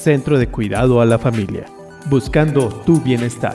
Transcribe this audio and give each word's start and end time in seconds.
Centro 0.00 0.38
de 0.38 0.46
Cuidado 0.46 1.02
a 1.02 1.04
la 1.04 1.18
Familia, 1.18 1.66
buscando 2.08 2.68
tu 2.86 3.02
bienestar. 3.02 3.54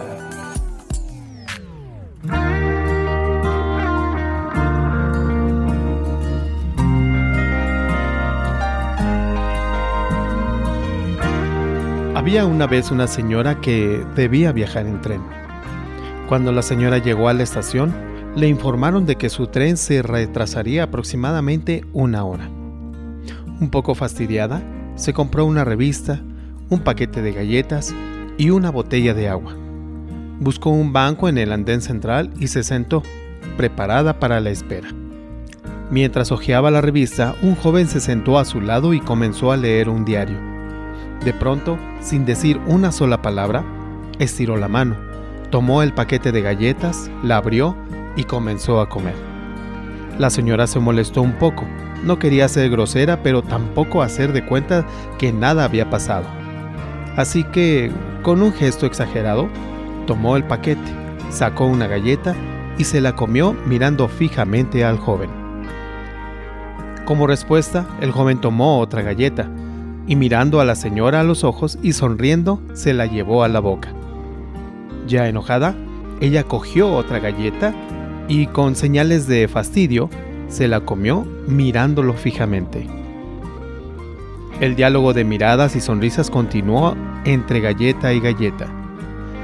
Había 12.13 12.45
una 12.45 12.67
vez 12.67 12.91
una 12.91 13.07
señora 13.07 13.59
que 13.59 14.05
debía 14.15 14.51
viajar 14.51 14.85
en 14.85 15.01
tren. 15.01 15.21
Cuando 16.29 16.51
la 16.51 16.61
señora 16.61 16.99
llegó 16.99 17.27
a 17.27 17.33
la 17.33 17.41
estación, 17.41 17.91
le 18.35 18.47
informaron 18.47 19.07
de 19.07 19.15
que 19.15 19.29
su 19.29 19.47
tren 19.47 19.77
se 19.77 20.03
retrasaría 20.03 20.83
aproximadamente 20.83 21.83
una 21.91 22.23
hora. 22.23 22.47
Un 23.59 23.69
poco 23.71 23.95
fastidiada, 23.95 24.61
se 24.93 25.11
compró 25.11 25.45
una 25.45 25.63
revista, 25.63 26.21
un 26.69 26.79
paquete 26.79 27.21
de 27.21 27.31
galletas 27.31 27.93
y 28.37 28.49
una 28.49 28.71
botella 28.71 29.13
de 29.13 29.29
agua. 29.29 29.55
Buscó 30.39 30.69
un 30.69 30.93
banco 30.93 31.29
en 31.29 31.37
el 31.37 31.51
andén 31.51 31.81
central 31.81 32.31
y 32.39 32.47
se 32.47 32.63
sentó, 32.63 33.03
preparada 33.57 34.19
para 34.19 34.39
la 34.39 34.49
espera. 34.49 34.89
Mientras 35.91 36.31
hojeaba 36.31 36.71
la 36.71 36.81
revista, 36.81 37.35
un 37.43 37.55
joven 37.55 37.87
se 37.87 37.99
sentó 37.99 38.39
a 38.39 38.45
su 38.45 38.59
lado 38.59 38.93
y 38.93 38.99
comenzó 38.99 39.51
a 39.51 39.57
leer 39.57 39.87
un 39.87 40.03
diario. 40.03 40.37
De 41.23 41.31
pronto, 41.31 41.77
sin 42.01 42.25
decir 42.25 42.59
una 42.65 42.91
sola 42.91 43.21
palabra, 43.21 43.63
estiró 44.19 44.57
la 44.57 44.67
mano, 44.67 44.95
tomó 45.51 45.83
el 45.83 45.93
paquete 45.93 46.31
de 46.31 46.41
galletas, 46.41 47.09
la 47.23 47.37
abrió 47.37 47.77
y 48.15 48.23
comenzó 48.23 48.81
a 48.81 48.89
comer. 48.89 49.15
La 50.17 50.29
señora 50.29 50.65
se 50.65 50.79
molestó 50.79 51.21
un 51.21 51.33
poco, 51.33 51.65
no 52.03 52.17
quería 52.19 52.47
ser 52.47 52.69
grosera, 52.69 53.21
pero 53.21 53.43
tampoco 53.43 54.01
hacer 54.01 54.33
de 54.33 54.45
cuenta 54.45 54.85
que 55.19 55.31
nada 55.31 55.63
había 55.63 55.89
pasado. 55.89 56.25
Así 57.15 57.43
que, 57.43 57.91
con 58.23 58.41
un 58.41 58.51
gesto 58.53 58.85
exagerado, 58.85 59.47
tomó 60.05 60.35
el 60.35 60.43
paquete, 60.43 60.91
sacó 61.29 61.65
una 61.65 61.87
galleta 61.87 62.35
y 62.77 62.83
se 62.83 63.01
la 63.01 63.15
comió 63.15 63.53
mirando 63.65 64.07
fijamente 64.07 64.83
al 64.83 64.97
joven. 64.97 65.29
Como 67.05 67.27
respuesta, 67.27 67.87
el 68.01 68.11
joven 68.11 68.41
tomó 68.41 68.79
otra 68.79 69.01
galleta 69.01 69.49
y 70.07 70.15
mirando 70.15 70.59
a 70.59 70.65
la 70.65 70.75
señora 70.75 71.21
a 71.21 71.23
los 71.23 71.43
ojos 71.43 71.77
y 71.81 71.93
sonriendo, 71.93 72.61
se 72.73 72.93
la 72.93 73.05
llevó 73.05 73.43
a 73.43 73.47
la 73.47 73.59
boca. 73.59 73.93
Ya 75.07 75.27
enojada, 75.27 75.75
ella 76.19 76.43
cogió 76.43 76.93
otra 76.93 77.19
galleta 77.19 77.73
y 78.27 78.47
con 78.47 78.75
señales 78.75 79.27
de 79.27 79.47
fastidio 79.47 80.09
se 80.47 80.67
la 80.67 80.81
comió 80.81 81.25
mirándolo 81.47 82.13
fijamente. 82.13 83.04
El 84.61 84.77
diálogo 84.77 85.13
de 85.13 85.25
miradas 85.25 85.75
y 85.75 85.81
sonrisas 85.81 86.29
continuó 86.29 86.95
entre 87.25 87.59
galleta 87.59 88.13
y 88.13 88.21
galleta. 88.21 88.67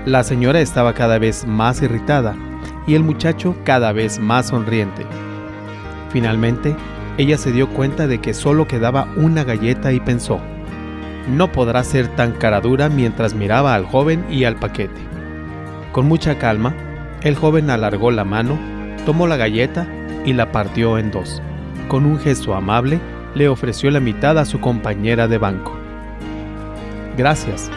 La 0.05 0.23
señora 0.23 0.61
estaba 0.61 0.93
cada 0.93 1.19
vez 1.19 1.45
más 1.45 1.81
irritada 1.81 2.33
y 2.87 2.95
el 2.95 3.03
muchacho 3.03 3.53
cada 3.65 3.91
vez 3.91 4.19
más 4.19 4.47
sonriente. 4.47 5.05
Finalmente, 6.11 6.75
ella 7.17 7.37
se 7.37 7.51
dio 7.51 7.67
cuenta 7.69 8.07
de 8.07 8.19
que 8.21 8.33
solo 8.33 8.67
quedaba 8.67 9.09
una 9.17 9.43
galleta 9.43 9.91
y 9.91 9.99
pensó, 9.99 10.39
no 11.27 11.51
podrá 11.51 11.83
ser 11.83 12.07
tan 12.15 12.31
cara 12.31 12.61
dura 12.61 12.87
mientras 12.87 13.33
miraba 13.33 13.75
al 13.75 13.85
joven 13.85 14.25
y 14.29 14.45
al 14.45 14.55
paquete. 14.55 15.01
Con 15.91 16.07
mucha 16.07 16.37
calma, 16.39 16.73
el 17.21 17.35
joven 17.35 17.69
alargó 17.69 18.11
la 18.11 18.23
mano, 18.23 18.57
tomó 19.05 19.27
la 19.27 19.35
galleta 19.35 19.87
y 20.25 20.31
la 20.31 20.53
partió 20.53 20.97
en 20.97 21.11
dos. 21.11 21.41
Con 21.89 22.05
un 22.05 22.17
gesto 22.17 22.55
amable, 22.55 22.99
le 23.35 23.47
ofreció 23.47 23.89
la 23.91 23.99
mitad 23.99 24.37
a 24.37 24.45
su 24.45 24.59
compañera 24.59 25.27
de 25.27 25.37
banco. 25.37 25.73
Gracias, 27.17 27.69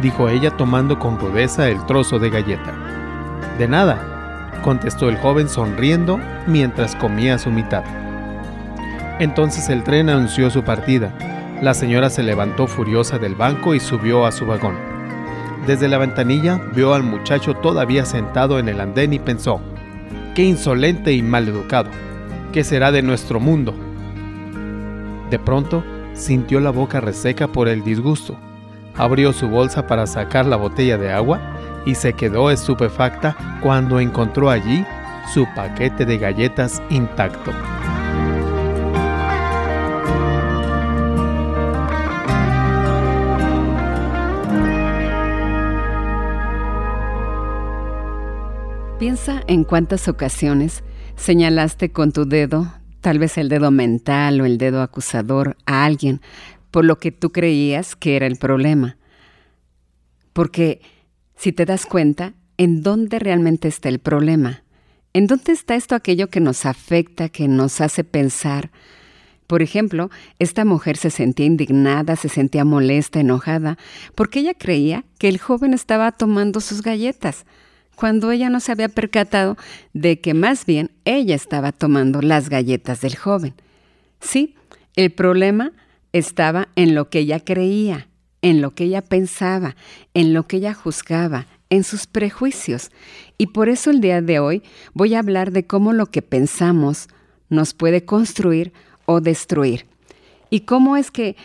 dijo 0.00 0.28
ella 0.28 0.50
tomando 0.50 0.98
con 0.98 1.18
rudeza 1.18 1.68
el 1.68 1.84
trozo 1.86 2.18
de 2.18 2.30
galleta. 2.30 2.74
De 3.58 3.68
nada, 3.68 4.60
contestó 4.62 5.08
el 5.08 5.16
joven 5.16 5.48
sonriendo 5.48 6.18
mientras 6.46 6.94
comía 6.96 7.38
su 7.38 7.50
mitad. 7.50 7.84
Entonces 9.18 9.68
el 9.68 9.82
tren 9.82 10.10
anunció 10.10 10.50
su 10.50 10.62
partida. 10.62 11.12
La 11.62 11.72
señora 11.72 12.10
se 12.10 12.22
levantó 12.22 12.66
furiosa 12.66 13.18
del 13.18 13.34
banco 13.34 13.74
y 13.74 13.80
subió 13.80 14.26
a 14.26 14.32
su 14.32 14.44
vagón. 14.44 14.76
Desde 15.66 15.88
la 15.88 15.98
ventanilla 15.98 16.60
vio 16.74 16.94
al 16.94 17.02
muchacho 17.02 17.54
todavía 17.54 18.04
sentado 18.04 18.58
en 18.58 18.68
el 18.68 18.80
andén 18.80 19.14
y 19.14 19.18
pensó, 19.18 19.60
qué 20.34 20.44
insolente 20.44 21.12
y 21.12 21.22
maleducado, 21.22 21.90
¿qué 22.52 22.62
será 22.62 22.92
de 22.92 23.02
nuestro 23.02 23.40
mundo? 23.40 23.74
De 25.30 25.38
pronto 25.38 25.84
sintió 26.14 26.60
la 26.60 26.70
boca 26.70 27.00
reseca 27.00 27.48
por 27.48 27.68
el 27.68 27.82
disgusto, 27.82 28.36
abrió 28.94 29.32
su 29.32 29.48
bolsa 29.48 29.86
para 29.86 30.06
sacar 30.06 30.46
la 30.46 30.56
botella 30.56 30.98
de 30.98 31.12
agua 31.12 31.40
y 31.84 31.94
se 31.94 32.12
quedó 32.12 32.50
estupefacta 32.50 33.58
cuando 33.62 34.00
encontró 34.00 34.50
allí 34.50 34.84
su 35.32 35.46
paquete 35.54 36.04
de 36.04 36.18
galletas 36.18 36.82
intacto. 36.90 37.52
Piensa 48.98 49.42
en 49.46 49.64
cuántas 49.64 50.08
ocasiones 50.08 50.82
señalaste 51.16 51.92
con 51.92 52.12
tu 52.12 52.26
dedo, 52.26 52.66
tal 53.06 53.20
vez 53.20 53.38
el 53.38 53.48
dedo 53.48 53.70
mental 53.70 54.40
o 54.40 54.46
el 54.46 54.58
dedo 54.58 54.82
acusador, 54.82 55.56
a 55.64 55.84
alguien 55.84 56.20
por 56.72 56.84
lo 56.84 56.98
que 56.98 57.12
tú 57.12 57.30
creías 57.30 57.94
que 57.94 58.16
era 58.16 58.26
el 58.26 58.34
problema. 58.34 58.96
Porque 60.32 60.80
si 61.36 61.52
te 61.52 61.66
das 61.66 61.86
cuenta, 61.86 62.34
¿en 62.56 62.82
dónde 62.82 63.20
realmente 63.20 63.68
está 63.68 63.90
el 63.90 64.00
problema? 64.00 64.64
¿En 65.12 65.28
dónde 65.28 65.52
está 65.52 65.76
esto 65.76 65.94
aquello 65.94 66.30
que 66.30 66.40
nos 66.40 66.66
afecta, 66.66 67.28
que 67.28 67.46
nos 67.46 67.80
hace 67.80 68.02
pensar? 68.02 68.72
Por 69.46 69.62
ejemplo, 69.62 70.10
esta 70.40 70.64
mujer 70.64 70.96
se 70.96 71.10
sentía 71.10 71.46
indignada, 71.46 72.16
se 72.16 72.28
sentía 72.28 72.64
molesta, 72.64 73.20
enojada, 73.20 73.78
porque 74.16 74.40
ella 74.40 74.54
creía 74.54 75.04
que 75.20 75.28
el 75.28 75.38
joven 75.38 75.74
estaba 75.74 76.10
tomando 76.10 76.58
sus 76.58 76.82
galletas 76.82 77.46
cuando 77.96 78.30
ella 78.30 78.48
no 78.50 78.60
se 78.60 78.70
había 78.70 78.88
percatado 78.88 79.56
de 79.92 80.20
que 80.20 80.34
más 80.34 80.66
bien 80.66 80.92
ella 81.04 81.34
estaba 81.34 81.72
tomando 81.72 82.22
las 82.22 82.48
galletas 82.48 83.00
del 83.00 83.16
joven. 83.16 83.54
Sí, 84.20 84.54
el 84.94 85.10
problema 85.10 85.72
estaba 86.12 86.68
en 86.76 86.94
lo 86.94 87.10
que 87.10 87.20
ella 87.20 87.40
creía, 87.40 88.08
en 88.42 88.60
lo 88.62 88.74
que 88.74 88.84
ella 88.84 89.02
pensaba, 89.02 89.74
en 90.14 90.32
lo 90.32 90.46
que 90.46 90.58
ella 90.58 90.74
juzgaba, 90.74 91.46
en 91.70 91.84
sus 91.84 92.06
prejuicios. 92.06 92.90
Y 93.38 93.48
por 93.48 93.68
eso 93.68 93.90
el 93.90 94.00
día 94.00 94.22
de 94.22 94.38
hoy 94.38 94.62
voy 94.94 95.14
a 95.14 95.18
hablar 95.18 95.50
de 95.50 95.66
cómo 95.66 95.92
lo 95.92 96.06
que 96.06 96.22
pensamos 96.22 97.08
nos 97.48 97.74
puede 97.74 98.04
construir 98.04 98.72
o 99.06 99.20
destruir. 99.20 99.86
Y 100.50 100.60
cómo 100.60 100.96
es 100.96 101.10
que 101.10 101.36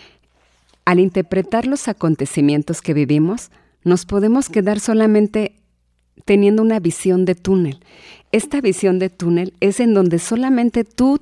al 0.85 0.99
interpretar 0.99 1.65
los 1.65 1.87
acontecimientos 1.87 2.81
que 2.81 2.93
vivimos, 2.93 3.51
nos 3.83 4.05
podemos 4.05 4.49
quedar 4.49 4.79
solamente 4.79 5.55
teniendo 6.25 6.61
una 6.61 6.79
visión 6.79 7.25
de 7.25 7.35
túnel. 7.35 7.79
Esta 8.31 8.61
visión 8.61 8.99
de 8.99 9.09
túnel 9.09 9.53
es 9.59 9.79
en 9.79 9.93
donde 9.93 10.19
solamente 10.19 10.83
tú 10.83 11.19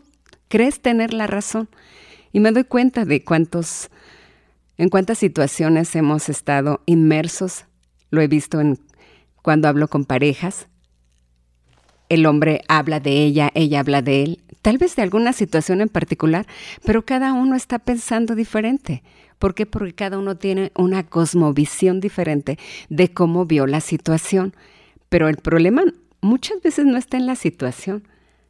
crees 0.47 0.81
tener 0.81 1.13
la 1.13 1.27
razón. 1.27 1.69
Y 2.31 2.39
me 2.39 2.51
doy 2.51 2.63
cuenta 2.63 3.05
de 3.05 3.23
cuántos, 3.23 3.89
en 4.77 4.89
cuántas 4.89 5.17
situaciones 5.17 5.95
hemos 5.95 6.29
estado 6.29 6.81
inmersos. 6.85 7.65
Lo 8.11 8.21
he 8.21 8.27
visto 8.27 8.59
cuando 9.41 9.67
hablo 9.67 9.87
con 9.87 10.05
parejas. 10.05 10.67
El 12.09 12.25
hombre 12.25 12.61
habla 12.67 12.99
de 12.99 13.23
ella, 13.23 13.51
ella 13.53 13.79
habla 13.79 14.01
de 14.01 14.23
él, 14.23 14.39
tal 14.63 14.79
vez 14.79 14.95
de 14.95 15.03
alguna 15.03 15.31
situación 15.31 15.81
en 15.81 15.89
particular, 15.89 16.47
pero 16.83 17.05
cada 17.05 17.33
uno 17.33 17.55
está 17.55 17.77
pensando 17.77 18.33
diferente. 18.33 19.03
¿Por 19.37 19.53
qué? 19.53 19.65
Porque 19.65 19.93
cada 19.93 20.17
uno 20.17 20.35
tiene 20.35 20.71
una 20.75 21.05
cosmovisión 21.05 21.99
diferente 21.99 22.57
de 22.89 23.13
cómo 23.13 23.45
vio 23.45 23.67
la 23.67 23.79
situación. 23.79 24.53
Pero 25.09 25.27
el 25.27 25.37
problema 25.37 25.83
muchas 26.21 26.61
veces 26.61 26.85
no 26.85 26.97
está 26.97 27.17
en 27.17 27.25
la 27.25 27.35
situación, 27.35 28.03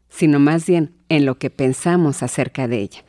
sino 0.10 0.40
más 0.40 0.66
bien 0.66 0.92
en 1.08 1.26
lo 1.26 1.38
que 1.38 1.50
pensamos 1.50 2.24
acerca 2.24 2.68
de 2.68 2.80
ella. 2.80 3.04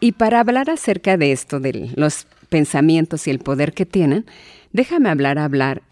Y 0.00 0.12
para 0.12 0.40
hablar 0.40 0.70
acerca 0.70 1.16
de 1.16 1.32
esto, 1.32 1.60
de 1.60 1.90
los 1.96 2.26
pensamientos 2.50 3.26
y 3.26 3.30
el 3.30 3.38
poder 3.38 3.72
que 3.72 3.86
tienen, 3.86 4.26
déjame 4.72 5.08
hablar, 5.08 5.38
hablar, 5.38 5.82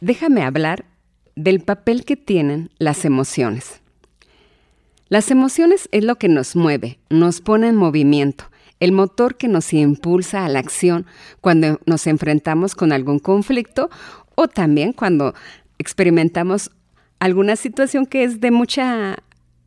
déjame 0.00 0.42
hablar 0.42 0.84
del 1.36 1.60
papel 1.60 2.04
que 2.04 2.16
tienen 2.16 2.70
las 2.78 3.04
emociones. 3.04 3.80
Las 5.08 5.30
emociones 5.30 5.88
es 5.92 6.04
lo 6.04 6.16
que 6.16 6.28
nos 6.28 6.56
mueve, 6.56 6.98
nos 7.10 7.40
pone 7.40 7.68
en 7.68 7.76
movimiento, 7.76 8.46
el 8.80 8.92
motor 8.92 9.36
que 9.36 9.46
nos 9.46 9.72
impulsa 9.72 10.44
a 10.44 10.48
la 10.48 10.58
acción 10.58 11.06
cuando 11.40 11.78
nos 11.86 12.06
enfrentamos 12.06 12.74
con 12.74 12.92
algún 12.92 13.20
conflicto 13.20 13.90
o 14.34 14.48
también 14.48 14.92
cuando 14.92 15.34
experimentamos 15.78 16.70
alguna 17.18 17.56
situación 17.56 18.06
que 18.06 18.24
es 18.24 18.40
de 18.40 18.50
mucha 18.50 19.16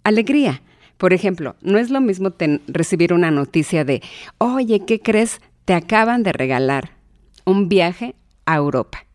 alegría. 0.04 0.62
Por 0.98 1.14
ejemplo, 1.14 1.56
no 1.62 1.78
es 1.78 1.90
lo 1.90 2.00
mismo 2.00 2.34
recibir 2.68 3.14
una 3.14 3.32
noticia 3.32 3.84
de, 3.84 4.02
oye, 4.38 4.82
¿qué 4.86 5.00
crees? 5.02 5.42
te 5.66 5.74
acaban 5.74 6.24
de 6.24 6.32
regalar 6.32 6.92
un 7.44 7.68
viaje 7.68 8.16
a 8.46 8.56
Europa. 8.56 9.06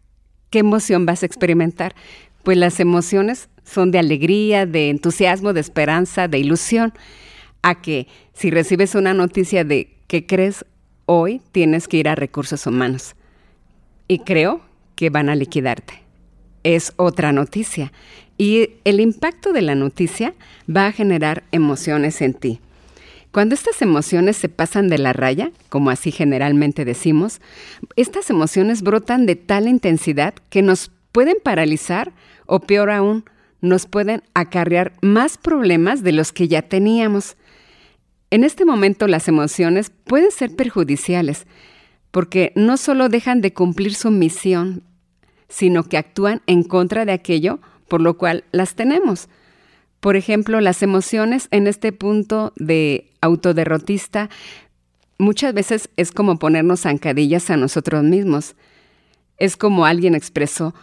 ¿Qué 0.51 0.59
emoción 0.59 1.07
vas 1.07 1.23
a 1.23 1.27
experimentar? 1.27 1.95
Pues 2.43 2.59
las 2.59 2.81
emociones 2.81 3.49
son 3.65 3.93
de 3.93 4.01
alegría, 4.01 4.67
de 4.67 4.91
entusiasmo, 4.91 5.53
de 5.53 5.61
esperanza, 5.61 6.27
de 6.27 6.39
ilusión. 6.39 6.93
A 7.63 7.81
que 7.81 8.09
si 8.33 8.51
recibes 8.51 8.95
una 8.95 9.15
noticia 9.15 9.65
de 9.65 9.97
que 10.09 10.27
crees 10.27 10.65
hoy 11.07 11.41
tienes 11.53 11.87
que 11.87 11.99
ir 11.99 12.09
a 12.09 12.15
recursos 12.15 12.67
humanos. 12.67 13.15
Y 14.09 14.21
creo 14.21 14.61
que 15.01 15.09
van 15.09 15.31
a 15.31 15.35
liquidarte. 15.35 15.95
Es 16.63 16.93
otra 16.97 17.33
noticia. 17.33 17.91
Y 18.37 18.73
el 18.85 19.01
impacto 19.01 19.55
de 19.55 19.63
la 19.63 19.75
noticia 19.75 20.35
va 20.69 20.89
a 20.89 20.93
generar 20.93 21.43
emociones 21.53 22.21
en 22.21 22.35
ti. 22.35 22.61
Cuando 23.33 23.55
estas 23.55 23.81
emociones 23.81 24.37
se 24.37 24.51
pasan 24.51 24.89
de 24.89 24.99
la 24.99 25.15
raya, 25.15 25.53
como 25.71 25.89
así 25.89 26.13
generalmente 26.13 26.85
decimos, 26.85 27.41
estas 27.97 28.29
emociones 28.29 28.83
brotan 28.83 29.25
de 29.25 29.37
tal 29.37 29.69
intensidad 29.69 30.35
que 30.51 30.61
nos 30.61 30.91
pueden 31.13 31.39
paralizar 31.43 32.13
o 32.45 32.61
peor 32.61 32.91
aún, 32.91 33.25
nos 33.63 33.87
pueden 33.87 34.23
acarrear 34.35 34.93
más 35.01 35.39
problemas 35.39 36.03
de 36.03 36.13
los 36.13 36.31
que 36.31 36.47
ya 36.47 36.61
teníamos. 36.61 37.39
En 38.31 38.45
este 38.45 38.67
momento 38.67 39.07
las 39.07 39.29
emociones 39.29 39.91
pueden 40.05 40.31
ser 40.31 40.55
perjudiciales 40.55 41.47
porque 42.11 42.53
no 42.55 42.77
solo 42.77 43.09
dejan 43.09 43.41
de 43.41 43.55
cumplir 43.55 43.95
su 43.95 44.11
misión, 44.11 44.83
sino 45.51 45.83
que 45.85 45.99
actúan 45.99 46.41
en 46.47 46.63
contra 46.63 47.05
de 47.05 47.13
aquello 47.13 47.61
por 47.91 48.01
lo 48.01 48.17
cual 48.17 48.45
las 48.53 48.75
tenemos. 48.75 49.29
Por 49.99 50.17
ejemplo, 50.17 50.63
las 50.63 50.83
emociones 50.83 51.49
en 51.51 51.67
este 51.67 51.93
punto 51.93 52.55
de 52.57 53.11
autoderrotista 53.21 54.31
muchas 55.19 55.53
veces 55.53 55.91
es 55.99 56.13
como 56.13 56.39
ponernos 56.39 56.83
zancadillas 56.83 57.51
a 57.51 57.59
nosotros 57.59 58.03
mismos. 58.05 58.55
Es 59.37 59.59
como 59.59 59.85
alguien 59.85 60.15
expresó, 60.15 60.75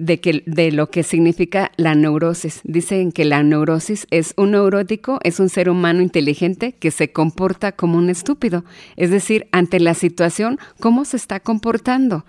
de, 0.00 0.18
que, 0.18 0.42
de 0.46 0.72
lo 0.72 0.90
que 0.90 1.02
significa 1.02 1.70
la 1.76 1.94
neurosis. 1.94 2.60
Dicen 2.64 3.12
que 3.12 3.26
la 3.26 3.42
neurosis 3.42 4.06
es 4.10 4.32
un 4.36 4.52
neurótico, 4.52 5.20
es 5.22 5.38
un 5.38 5.50
ser 5.50 5.68
humano 5.68 6.00
inteligente 6.00 6.72
que 6.72 6.90
se 6.90 7.12
comporta 7.12 7.72
como 7.72 7.98
un 7.98 8.08
estúpido, 8.08 8.64
es 8.96 9.10
decir, 9.10 9.46
ante 9.52 9.78
la 9.78 9.94
situación, 9.94 10.58
cómo 10.80 11.04
se 11.04 11.18
está 11.18 11.38
comportando. 11.38 12.24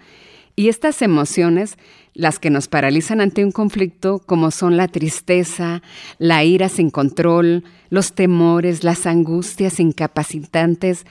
Y 0.56 0.70
estas 0.70 1.02
emociones, 1.02 1.78
las 2.14 2.40
que 2.40 2.50
nos 2.50 2.68
paralizan 2.68 3.22
ante 3.22 3.46
un 3.46 3.52
conflicto, 3.52 4.20
como 4.20 4.52
son 4.52 4.78
la 4.78 4.88
tristeza, 4.88 5.82
la 6.18 6.44
ira 6.44 6.70
sin 6.70 6.90
control, 6.90 7.64
los 7.90 8.14
temores, 8.14 8.84
las 8.84 9.06
angustias 9.06 9.80
incapacitantes, 9.80 11.06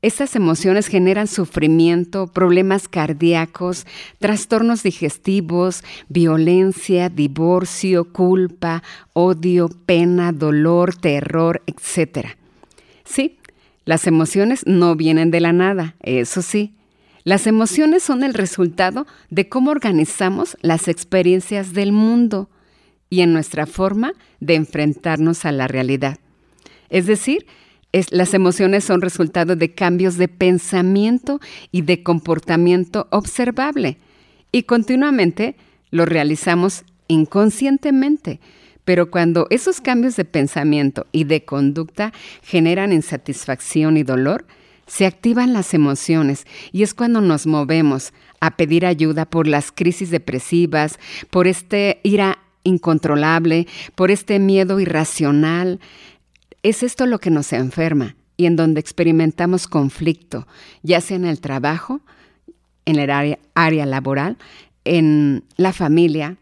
estas 0.00 0.36
emociones 0.36 0.86
generan 0.86 1.26
sufrimiento, 1.26 2.28
problemas 2.28 2.86
cardíacos, 2.86 3.84
trastornos 4.20 4.84
digestivos, 4.84 5.82
violencia, 6.08 7.08
divorcio, 7.08 8.12
culpa, 8.12 8.84
odio, 9.12 9.68
pena, 9.86 10.30
dolor, 10.30 10.94
terror, 10.94 11.62
etc. 11.66 12.28
Sí, 13.04 13.38
las 13.84 14.06
emociones 14.06 14.64
no 14.66 14.94
vienen 14.94 15.32
de 15.32 15.40
la 15.40 15.52
nada, 15.52 15.96
eso 16.00 16.42
sí. 16.42 16.77
Las 17.28 17.46
emociones 17.46 18.02
son 18.02 18.24
el 18.24 18.32
resultado 18.32 19.06
de 19.28 19.50
cómo 19.50 19.70
organizamos 19.70 20.56
las 20.62 20.88
experiencias 20.88 21.74
del 21.74 21.92
mundo 21.92 22.48
y 23.10 23.20
en 23.20 23.34
nuestra 23.34 23.66
forma 23.66 24.14
de 24.40 24.54
enfrentarnos 24.54 25.44
a 25.44 25.52
la 25.52 25.68
realidad. 25.68 26.16
Es 26.88 27.04
decir, 27.04 27.44
las 27.92 28.32
emociones 28.32 28.84
son 28.84 29.02
resultado 29.02 29.56
de 29.56 29.74
cambios 29.74 30.16
de 30.16 30.28
pensamiento 30.28 31.38
y 31.70 31.82
de 31.82 32.02
comportamiento 32.02 33.08
observable 33.10 33.98
y 34.50 34.62
continuamente 34.62 35.54
lo 35.90 36.06
realizamos 36.06 36.84
inconscientemente. 37.08 38.40
Pero 38.86 39.10
cuando 39.10 39.48
esos 39.50 39.82
cambios 39.82 40.16
de 40.16 40.24
pensamiento 40.24 41.06
y 41.12 41.24
de 41.24 41.44
conducta 41.44 42.14
generan 42.40 42.90
insatisfacción 42.90 43.98
y 43.98 44.02
dolor, 44.02 44.46
se 44.88 45.06
activan 45.06 45.52
las 45.52 45.74
emociones 45.74 46.46
y 46.72 46.82
es 46.82 46.94
cuando 46.94 47.20
nos 47.20 47.46
movemos 47.46 48.12
a 48.40 48.56
pedir 48.56 48.86
ayuda 48.86 49.26
por 49.26 49.46
las 49.46 49.70
crisis 49.70 50.10
depresivas, 50.10 50.98
por 51.30 51.46
este 51.46 52.00
ira 52.02 52.38
incontrolable, 52.64 53.66
por 53.94 54.10
este 54.10 54.38
miedo 54.38 54.80
irracional, 54.80 55.78
es 56.62 56.82
esto 56.82 57.06
lo 57.06 57.20
que 57.20 57.30
nos 57.30 57.52
enferma 57.52 58.16
y 58.36 58.46
en 58.46 58.56
donde 58.56 58.80
experimentamos 58.80 59.68
conflicto, 59.68 60.46
ya 60.82 61.00
sea 61.00 61.16
en 61.16 61.24
el 61.26 61.40
trabajo, 61.40 62.00
en 62.84 62.98
el 62.98 63.10
área, 63.10 63.38
área 63.54 63.84
laboral, 63.86 64.38
en 64.84 65.44
la 65.56 65.72
familia, 65.72 66.36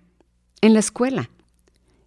en 0.60 0.74
la 0.74 0.80
escuela. 0.80 1.30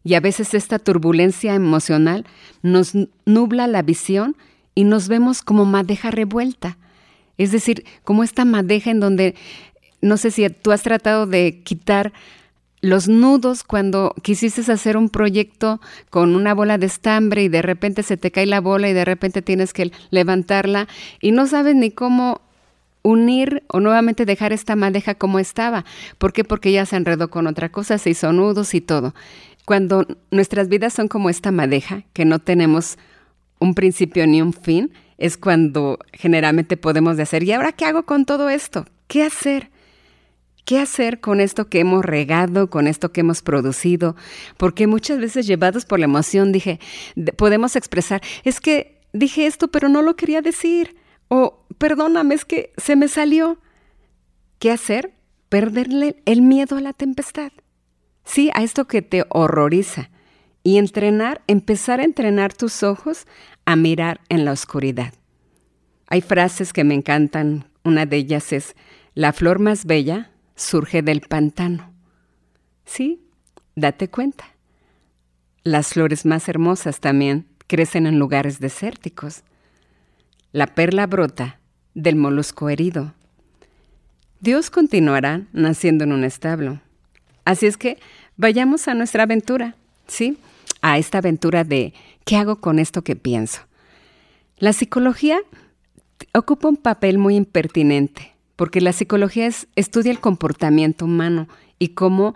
Y 0.03 0.13
a 0.13 0.21
veces 0.21 0.53
esta 0.53 0.79
turbulencia 0.79 1.53
emocional 1.55 2.25
nos 2.61 2.93
nubla 3.25 3.67
la 3.67 3.81
visión 3.81 4.37
y 4.79 4.85
nos 4.85 5.09
vemos 5.09 5.41
como 5.41 5.65
madeja 5.65 6.09
revuelta. 6.09 6.77
Es 7.37 7.51
decir, 7.51 7.83
como 8.05 8.23
esta 8.23 8.45
madeja 8.45 8.91
en 8.91 9.01
donde, 9.01 9.35
no 9.99 10.15
sé 10.15 10.31
si 10.31 10.49
tú 10.49 10.71
has 10.71 10.83
tratado 10.83 11.25
de 11.27 11.59
quitar 11.65 12.13
los 12.79 13.09
nudos 13.09 13.65
cuando 13.65 14.15
quisiste 14.21 14.71
hacer 14.71 14.95
un 14.95 15.09
proyecto 15.09 15.81
con 16.09 16.33
una 16.33 16.53
bola 16.53 16.77
de 16.77 16.85
estambre 16.85 17.43
y 17.43 17.49
de 17.49 17.61
repente 17.61 18.03
se 18.03 18.15
te 18.15 18.31
cae 18.31 18.45
la 18.45 18.61
bola 18.61 18.87
y 18.87 18.93
de 18.93 19.03
repente 19.03 19.41
tienes 19.41 19.73
que 19.73 19.91
levantarla 20.11 20.87
y 21.19 21.31
no 21.31 21.45
sabes 21.45 21.75
ni 21.75 21.91
cómo 21.91 22.39
unir 23.01 23.63
o 23.67 23.81
nuevamente 23.81 24.23
dejar 24.23 24.53
esta 24.53 24.77
madeja 24.77 25.13
como 25.13 25.39
estaba. 25.39 25.83
¿Por 26.19 26.31
qué? 26.31 26.45
Porque 26.45 26.71
ya 26.71 26.85
se 26.85 26.95
enredó 26.95 27.29
con 27.29 27.47
otra 27.47 27.67
cosa, 27.67 27.97
se 27.97 28.11
hizo 28.11 28.31
nudos 28.31 28.73
y 28.73 28.79
todo. 28.79 29.13
Cuando 29.65 30.07
nuestras 30.31 30.69
vidas 30.69 30.93
son 30.93 31.09
como 31.09 31.29
esta 31.29 31.51
madeja, 31.51 32.03
que 32.13 32.23
no 32.23 32.39
tenemos 32.39 32.97
un 33.59 33.75
principio 33.75 34.25
ni 34.25 34.41
un 34.41 34.53
fin, 34.53 34.91
es 35.17 35.37
cuando 35.37 35.99
generalmente 36.13 36.77
podemos 36.77 37.17
decir, 37.17 37.43
¿y 37.43 37.51
ahora 37.51 37.73
qué 37.73 37.85
hago 37.85 38.03
con 38.03 38.25
todo 38.25 38.49
esto? 38.49 38.85
¿Qué 39.07 39.23
hacer? 39.23 39.69
¿Qué 40.65 40.79
hacer 40.79 41.19
con 41.19 41.41
esto 41.41 41.67
que 41.67 41.79
hemos 41.79 42.05
regado, 42.05 42.69
con 42.69 42.87
esto 42.87 43.11
que 43.11 43.21
hemos 43.21 43.41
producido? 43.41 44.15
Porque 44.57 44.87
muchas 44.87 45.19
veces 45.19 45.47
llevados 45.47 45.85
por 45.85 45.99
la 45.99 46.05
emoción 46.05 46.51
dije, 46.51 46.79
podemos 47.37 47.75
expresar, 47.75 48.21
es 48.43 48.61
que 48.61 49.01
dije 49.11 49.45
esto 49.45 49.69
pero 49.69 49.89
no 49.89 50.01
lo 50.01 50.15
quería 50.15 50.41
decir. 50.41 50.95
O 51.27 51.65
perdóname, 51.77 52.35
es 52.35 52.45
que 52.45 52.71
se 52.77 52.95
me 52.95 53.07
salió. 53.07 53.59
¿Qué 54.59 54.71
hacer? 54.71 55.13
Perderle 55.49 56.21
el 56.25 56.41
miedo 56.41 56.77
a 56.77 56.81
la 56.81 56.93
tempestad. 56.93 57.51
Sí, 58.23 58.51
a 58.53 58.63
esto 58.63 58.85
que 58.85 59.01
te 59.01 59.25
horroriza. 59.29 60.09
Y 60.69 60.77
entrenar, 60.77 61.41
empezar 61.47 61.99
a 61.99 62.03
entrenar 62.03 62.53
tus 62.53 62.83
ojos 62.83 63.25
a 63.65 63.75
mirar 63.75 64.21
en 64.29 64.45
la 64.45 64.51
oscuridad. 64.51 65.15
Hay 66.05 66.21
frases 66.21 66.73
que 66.73 66.83
me 66.83 66.93
encantan. 66.93 67.65
Una 67.83 68.05
de 68.05 68.17
ellas 68.17 68.53
es, 68.53 68.75
la 69.15 69.33
flor 69.33 69.57
más 69.57 69.85
bella 69.85 70.29
surge 70.55 71.01
del 71.01 71.21
pantano. 71.21 71.91
Sí, 72.85 73.19
date 73.75 74.09
cuenta. 74.09 74.45
Las 75.63 75.87
flores 75.87 76.23
más 76.27 76.47
hermosas 76.47 76.99
también 76.99 77.47
crecen 77.65 78.05
en 78.05 78.19
lugares 78.19 78.59
desérticos. 78.59 79.41
La 80.51 80.67
perla 80.67 81.07
brota 81.07 81.59
del 81.95 82.15
molusco 82.15 82.69
herido. 82.69 83.15
Dios 84.39 84.69
continuará 84.69 85.47
naciendo 85.51 86.03
en 86.03 86.11
un 86.11 86.23
establo. 86.23 86.79
Así 87.43 87.65
es 87.65 87.75
que 87.75 87.97
vayamos 88.37 88.87
a 88.87 88.93
nuestra 88.93 89.23
aventura, 89.23 89.73
¿sí? 90.05 90.37
A 90.81 90.97
esta 90.97 91.17
aventura 91.17 91.63
de 91.63 91.93
¿qué 92.25 92.37
hago 92.37 92.57
con 92.57 92.79
esto 92.79 93.03
que 93.03 93.15
pienso? 93.15 93.61
La 94.57 94.73
psicología 94.73 95.39
ocupa 96.33 96.67
un 96.67 96.77
papel 96.77 97.17
muy 97.17 97.35
impertinente 97.35 98.33
porque 98.55 98.81
la 98.81 98.91
psicología 98.91 99.49
estudia 99.75 100.11
el 100.11 100.19
comportamiento 100.19 101.05
humano 101.05 101.47
y 101.79 101.89
cómo 101.89 102.35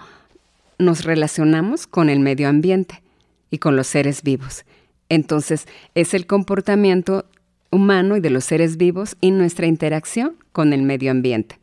nos 0.79 1.03
relacionamos 1.03 1.85
con 1.85 2.09
el 2.09 2.19
medio 2.19 2.47
ambiente 2.47 3.03
y 3.49 3.57
con 3.57 3.75
los 3.75 3.87
seres 3.87 4.23
vivos. 4.23 4.65
Entonces, 5.09 5.67
es 5.95 6.13
el 6.13 6.25
comportamiento 6.25 7.25
humano 7.71 8.15
y 8.15 8.21
de 8.21 8.29
los 8.29 8.45
seres 8.45 8.77
vivos 8.77 9.17
y 9.19 9.31
nuestra 9.31 9.67
interacción 9.67 10.37
con 10.53 10.71
el 10.71 10.81
medio 10.81 11.11
ambiente. 11.11 11.59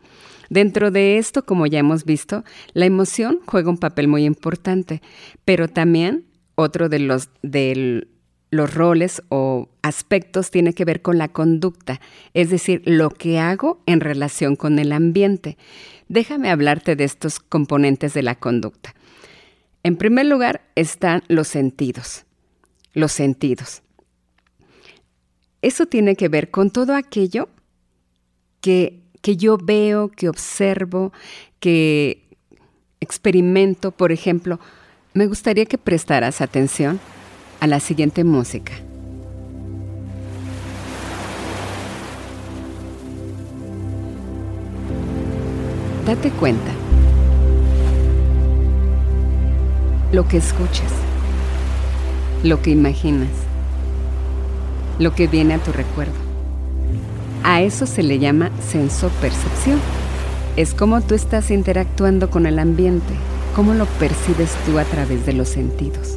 Dentro 0.51 0.91
de 0.91 1.19
esto, 1.19 1.47
como 1.47 1.67
ya 1.67 1.79
hemos 1.79 2.05
visto, 2.05 2.45
la 2.75 2.85
emoción 2.85 3.41
juega 3.47 3.71
un 3.71 3.79
papel 3.79 4.09
muy 4.09 4.25
importante, 4.25 5.01
pero 5.45 5.69
también 5.69 6.25
otro 6.61 6.89
de 6.89 6.99
los, 6.99 7.31
los 8.51 8.75
roles 8.75 9.23
o 9.29 9.69
aspectos 9.83 10.51
tiene 10.51 10.75
que 10.75 10.85
ver 10.85 11.03
con 11.03 11.19
la 11.19 11.29
conducta, 11.29 12.01
es 12.35 12.51
decir, 12.51 12.83
lo 12.85 13.11
que 13.11 13.39
hago 13.39 13.83
en 13.87 14.01
relación 14.01 14.57
con 14.57 14.79
el 14.79 14.93
ambiente. 14.93 15.57
Déjame 16.09 16.51
hablarte 16.51 16.97
de 16.97 17.05
estos 17.05 17.39
componentes 17.39 18.15
de 18.15 18.23
la 18.23 18.35
conducta. 18.35 18.95
En 19.83 19.97
primer 19.97 20.27
lugar 20.27 20.63
están 20.75 21.23
los 21.29 21.49
sentidos. 21.49 22.25
Los 22.93 23.13
sentidos. 23.13 23.83
Eso 25.63 25.87
tiene 25.87 26.17
que 26.17 26.29
ver 26.29 26.51
con 26.51 26.71
todo 26.71 26.95
aquello 26.95 27.49
que, 28.61 29.03
que 29.23 29.37
yo 29.37 29.59
veo, 29.59 30.09
que 30.09 30.29
observo, 30.29 31.13
que 31.61 32.29
experimento. 33.01 33.93
Por 33.93 34.13
ejemplo, 34.13 34.59
me 35.13 35.27
gustaría 35.27 35.67
que 35.67 35.79
prestaras 35.79 36.41
atención 36.41 37.01
a 37.59 37.67
la 37.67 37.81
siguiente 37.81 38.23
música. 38.23 38.73
Date 46.07 46.31
cuenta 46.31 46.71
lo 50.13 50.27
que 50.27 50.39
escuchas, 50.39 50.93
lo 52.43 52.63
que 52.63 52.71
imaginas, 52.71 53.29
lo 54.99 55.15
que 55.15 55.27
viene 55.27 55.55
a 55.55 55.59
tu 55.59 55.73
recuerdo. 55.73 56.13
A 57.43 57.63
eso 57.63 57.87
se 57.87 58.03
le 58.03 58.19
llama 58.19 58.51
senso-percepción. 58.61 59.81
Es 60.57 60.75
como 60.75 61.01
tú 61.01 61.15
estás 61.15 61.51
interactuando 61.51 62.31
con 62.31 62.47
el 62.47 62.59
ambiente, 62.59 63.15
cómo 63.61 63.75
lo 63.75 63.85
percibes 63.85 64.57
tú 64.65 64.79
a 64.79 64.85
través 64.85 65.27
de 65.27 65.35
los 65.35 65.51
sentidos. 65.51 66.17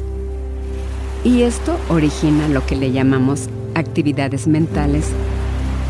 Y 1.24 1.42
esto 1.42 1.78
origina 1.90 2.48
lo 2.48 2.64
que 2.64 2.74
le 2.74 2.90
llamamos 2.90 3.50
actividades 3.74 4.46
mentales 4.46 5.10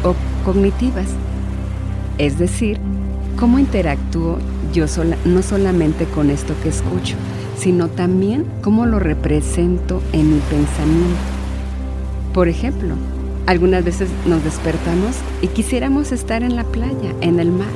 o 0.02 0.16
cognitivas, 0.44 1.06
es 2.18 2.40
decir, 2.40 2.80
cómo 3.38 3.60
interactúo 3.60 4.38
yo 4.72 4.86
no 5.26 5.42
solamente 5.42 6.06
con 6.06 6.30
esto 6.30 6.54
que 6.60 6.70
escucho, 6.70 7.14
sino 7.56 7.86
también 7.86 8.46
cómo 8.60 8.84
lo 8.84 8.98
represento 8.98 10.02
en 10.12 10.34
mi 10.34 10.40
pensamiento. 10.50 11.22
Por 12.32 12.48
ejemplo, 12.48 12.96
algunas 13.46 13.84
veces 13.84 14.08
nos 14.26 14.42
despertamos 14.42 15.14
y 15.40 15.46
quisiéramos 15.46 16.10
estar 16.10 16.42
en 16.42 16.56
la 16.56 16.64
playa, 16.64 17.14
en 17.20 17.38
el 17.38 17.52
mar. 17.52 17.70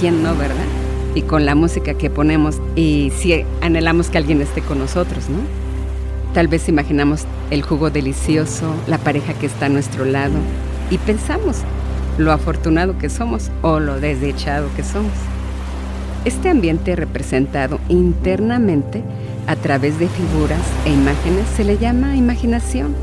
¿Quién 0.00 0.22
no, 0.22 0.34
verdad? 0.34 0.85
Y 1.16 1.22
con 1.22 1.46
la 1.46 1.54
música 1.54 1.94
que 1.94 2.10
ponemos 2.10 2.60
y 2.76 3.10
si 3.16 3.42
anhelamos 3.62 4.10
que 4.10 4.18
alguien 4.18 4.42
esté 4.42 4.60
con 4.60 4.78
nosotros, 4.78 5.30
¿no? 5.30 5.38
Tal 6.34 6.46
vez 6.46 6.68
imaginamos 6.68 7.24
el 7.50 7.62
jugo 7.62 7.88
delicioso, 7.88 8.74
la 8.86 8.98
pareja 8.98 9.32
que 9.32 9.46
está 9.46 9.66
a 9.66 9.70
nuestro 9.70 10.04
lado 10.04 10.34
y 10.90 10.98
pensamos 10.98 11.62
lo 12.18 12.32
afortunado 12.32 12.98
que 12.98 13.08
somos 13.08 13.50
o 13.62 13.80
lo 13.80 13.98
desdichado 13.98 14.68
que 14.76 14.84
somos. 14.84 15.12
Este 16.26 16.50
ambiente 16.50 16.94
representado 16.94 17.80
internamente 17.88 19.02
a 19.46 19.56
través 19.56 19.98
de 19.98 20.08
figuras 20.08 20.60
e 20.84 20.90
imágenes 20.90 21.46
se 21.56 21.64
le 21.64 21.78
llama 21.78 22.14
imaginación. 22.16 22.94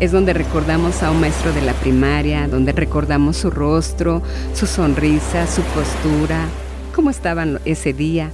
Es 0.00 0.10
donde 0.10 0.32
recordamos 0.32 1.04
a 1.04 1.12
un 1.12 1.20
maestro 1.20 1.52
de 1.52 1.62
la 1.62 1.74
primaria, 1.74 2.48
donde 2.48 2.72
recordamos 2.72 3.36
su 3.36 3.50
rostro, 3.50 4.22
su 4.54 4.66
sonrisa, 4.66 5.46
su 5.46 5.62
postura, 5.62 6.48
cómo 6.92 7.10
estaban 7.10 7.60
ese 7.64 7.92
día. 7.92 8.30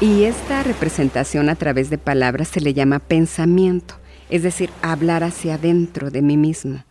Y 0.00 0.24
esta 0.24 0.62
representación 0.62 1.48
a 1.48 1.54
través 1.54 1.88
de 1.90 1.98
palabras 1.98 2.48
se 2.48 2.60
le 2.60 2.74
llama 2.74 2.98
pensamiento, 2.98 3.94
es 4.30 4.42
decir, 4.42 4.70
hablar 4.82 5.22
hacia 5.22 5.54
adentro 5.54 6.10
de 6.10 6.22
mí 6.22 6.36
mismo. 6.36 6.84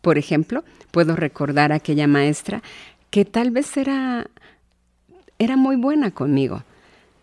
Por 0.00 0.16
ejemplo, 0.16 0.64
puedo 0.90 1.16
recordar 1.16 1.72
a 1.72 1.76
aquella 1.76 2.06
maestra 2.06 2.62
que 3.10 3.24
tal 3.24 3.50
vez 3.50 3.76
era 3.76 4.26
era 5.40 5.56
muy 5.56 5.76
buena 5.76 6.12
conmigo. 6.12 6.62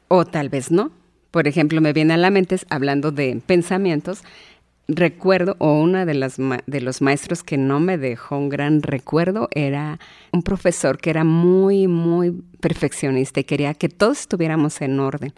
O 0.09 0.25
tal 0.25 0.49
vez 0.49 0.71
no. 0.71 0.91
Por 1.31 1.47
ejemplo, 1.47 1.79
me 1.81 1.93
viene 1.93 2.15
a 2.15 2.17
la 2.17 2.31
mente, 2.31 2.57
hablando 2.69 3.11
de 3.11 3.41
pensamientos, 3.45 4.23
recuerdo, 4.87 5.55
o 5.59 5.79
una 5.79 6.05
de, 6.05 6.13
las 6.13 6.37
de 6.37 6.81
los 6.81 7.01
maestros 7.01 7.43
que 7.43 7.57
no 7.57 7.79
me 7.79 7.97
dejó 7.97 8.37
un 8.37 8.49
gran 8.49 8.81
recuerdo 8.81 9.49
era 9.51 9.99
un 10.31 10.43
profesor 10.43 10.97
que 10.97 11.09
era 11.09 11.23
muy, 11.23 11.87
muy 11.87 12.31
perfeccionista 12.59 13.39
y 13.39 13.43
quería 13.43 13.73
que 13.73 13.89
todos 13.89 14.21
estuviéramos 14.21 14.81
en 14.81 14.99
orden. 14.99 15.33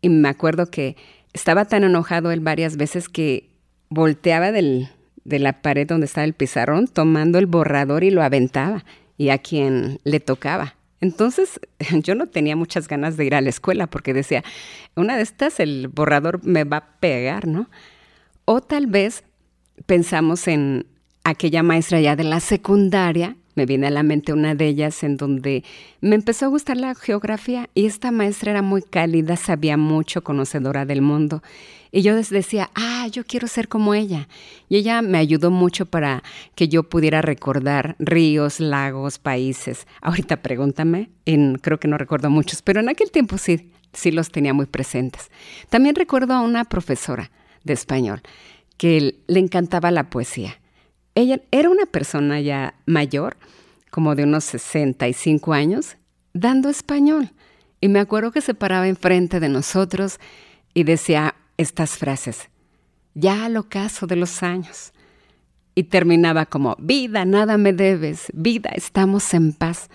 Y 0.00 0.08
me 0.08 0.28
acuerdo 0.28 0.70
que 0.70 0.96
estaba 1.32 1.64
tan 1.64 1.84
enojado 1.84 2.30
él 2.30 2.40
varias 2.40 2.76
veces 2.76 3.08
que 3.08 3.50
volteaba 3.90 4.52
del, 4.52 4.88
de 5.24 5.38
la 5.38 5.60
pared 5.60 5.86
donde 5.86 6.06
estaba 6.06 6.24
el 6.24 6.34
pizarrón 6.34 6.86
tomando 6.86 7.38
el 7.38 7.46
borrador 7.46 8.04
y 8.04 8.10
lo 8.10 8.22
aventaba 8.22 8.84
y 9.16 9.30
a 9.30 9.38
quien 9.38 9.98
le 10.04 10.20
tocaba. 10.20 10.76
Entonces 11.00 11.60
yo 12.02 12.14
no 12.14 12.26
tenía 12.26 12.56
muchas 12.56 12.88
ganas 12.88 13.16
de 13.16 13.24
ir 13.24 13.34
a 13.34 13.40
la 13.40 13.50
escuela 13.50 13.88
porque 13.88 14.14
decía, 14.14 14.44
una 14.94 15.16
de 15.16 15.22
estas 15.22 15.58
el 15.60 15.88
borrador 15.88 16.44
me 16.44 16.64
va 16.64 16.76
a 16.78 17.00
pegar, 17.00 17.46
¿no? 17.46 17.68
O 18.50 18.62
tal 18.62 18.86
vez 18.86 19.24
pensamos 19.84 20.48
en 20.48 20.86
aquella 21.22 21.62
maestra 21.62 22.00
ya 22.00 22.16
de 22.16 22.24
la 22.24 22.40
secundaria, 22.40 23.36
me 23.54 23.66
viene 23.66 23.88
a 23.88 23.90
la 23.90 24.02
mente 24.02 24.32
una 24.32 24.54
de 24.54 24.68
ellas 24.68 25.02
en 25.02 25.18
donde 25.18 25.64
me 26.00 26.14
empezó 26.14 26.46
a 26.46 26.48
gustar 26.48 26.78
la 26.78 26.94
geografía 26.94 27.68
y 27.74 27.84
esta 27.84 28.10
maestra 28.10 28.52
era 28.52 28.62
muy 28.62 28.80
cálida, 28.80 29.36
sabía 29.36 29.76
mucho, 29.76 30.24
conocedora 30.24 30.86
del 30.86 31.02
mundo 31.02 31.42
y 31.92 32.00
yo 32.00 32.16
decía, 32.16 32.70
ah, 32.74 33.06
yo 33.12 33.22
quiero 33.24 33.48
ser 33.48 33.68
como 33.68 33.92
ella. 33.92 34.28
Y 34.70 34.76
ella 34.76 35.02
me 35.02 35.18
ayudó 35.18 35.50
mucho 35.50 35.84
para 35.84 36.22
que 36.54 36.68
yo 36.68 36.84
pudiera 36.84 37.20
recordar 37.20 37.96
ríos, 37.98 38.60
lagos, 38.60 39.18
países. 39.18 39.86
Ahorita 40.00 40.38
pregúntame, 40.40 41.10
en, 41.26 41.56
creo 41.56 41.78
que 41.78 41.88
no 41.88 41.98
recuerdo 41.98 42.30
muchos, 42.30 42.62
pero 42.62 42.80
en 42.80 42.88
aquel 42.88 43.10
tiempo 43.10 43.36
sí, 43.36 43.70
sí 43.92 44.10
los 44.10 44.30
tenía 44.30 44.54
muy 44.54 44.64
presentes. 44.64 45.30
También 45.68 45.96
recuerdo 45.96 46.32
a 46.32 46.40
una 46.40 46.64
profesora 46.64 47.30
de 47.68 47.74
español 47.74 48.22
que 48.78 49.20
le 49.26 49.40
encantaba 49.40 49.90
la 49.90 50.08
poesía. 50.08 50.58
Ella 51.14 51.40
era 51.50 51.68
una 51.68 51.84
persona 51.84 52.40
ya 52.40 52.74
mayor, 52.86 53.36
como 53.90 54.14
de 54.14 54.22
unos 54.22 54.44
65 54.44 55.52
años, 55.52 55.96
dando 56.32 56.70
español. 56.70 57.32
Y 57.80 57.88
me 57.88 57.98
acuerdo 57.98 58.32
que 58.32 58.40
se 58.40 58.54
paraba 58.54 58.88
enfrente 58.88 59.40
de 59.40 59.48
nosotros 59.48 60.18
y 60.74 60.84
decía 60.84 61.34
estas 61.56 61.96
frases, 61.96 62.48
ya 63.14 63.44
al 63.44 63.56
ocaso 63.56 64.06
de 64.06 64.16
los 64.16 64.42
años. 64.42 64.92
Y 65.74 65.84
terminaba 65.84 66.46
como, 66.46 66.76
vida, 66.78 67.24
nada 67.24 67.58
me 67.58 67.72
debes, 67.72 68.26
vida, 68.32 68.70
estamos 68.74 69.34
en 69.34 69.52
paz. 69.52 69.90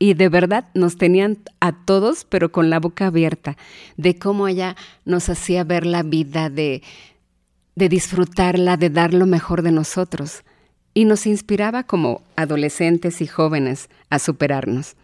Y 0.00 0.14
de 0.14 0.28
verdad 0.28 0.68
nos 0.74 0.96
tenían 0.96 1.38
a 1.58 1.72
todos, 1.84 2.24
pero 2.24 2.52
con 2.52 2.70
la 2.70 2.78
boca 2.78 3.06
abierta, 3.06 3.56
de 3.96 4.16
cómo 4.16 4.46
ella 4.46 4.76
nos 5.04 5.28
hacía 5.28 5.64
ver 5.64 5.86
la 5.86 6.04
vida, 6.04 6.50
de, 6.50 6.82
de 7.78 7.88
disfrutarla, 7.88 8.76
de 8.76 8.90
dar 8.90 9.14
lo 9.14 9.24
mejor 9.24 9.62
de 9.62 9.72
nosotros. 9.72 10.42
Y 10.92 11.04
nos 11.04 11.26
inspiraba 11.26 11.84
como 11.84 12.22
adolescentes 12.36 13.20
y 13.20 13.26
jóvenes 13.26 13.88
a 14.10 14.18
superarnos. 14.18 14.96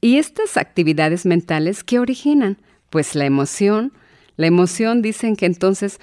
¿Y 0.00 0.16
estas 0.18 0.56
actividades 0.56 1.26
mentales 1.26 1.84
qué 1.84 1.98
originan? 1.98 2.58
Pues 2.90 3.14
la 3.14 3.26
emoción, 3.26 3.92
la 4.36 4.46
emoción 4.46 5.02
dicen 5.02 5.36
que 5.36 5.46
entonces 5.46 6.00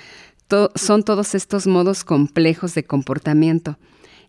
son 0.75 1.03
todos 1.03 1.33
estos 1.35 1.67
modos 1.67 2.03
complejos 2.03 2.75
de 2.75 2.83
comportamiento, 2.83 3.77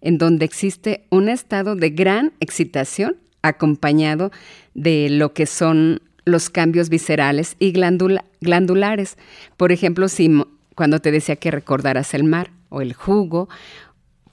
en 0.00 0.18
donde 0.18 0.44
existe 0.44 1.04
un 1.10 1.28
estado 1.28 1.74
de 1.74 1.90
gran 1.90 2.32
excitación 2.40 3.16
acompañado 3.42 4.30
de 4.74 5.10
lo 5.10 5.32
que 5.34 5.46
son 5.46 6.00
los 6.24 6.50
cambios 6.50 6.88
viscerales 6.88 7.56
y 7.58 7.72
glandulares. 7.72 9.18
Por 9.56 9.72
ejemplo, 9.72 10.08
si 10.08 10.30
cuando 10.74 11.00
te 11.00 11.10
decía 11.10 11.36
que 11.36 11.50
recordaras 11.50 12.14
el 12.14 12.24
mar 12.24 12.50
o 12.68 12.80
el 12.80 12.92
jugo, 12.94 13.48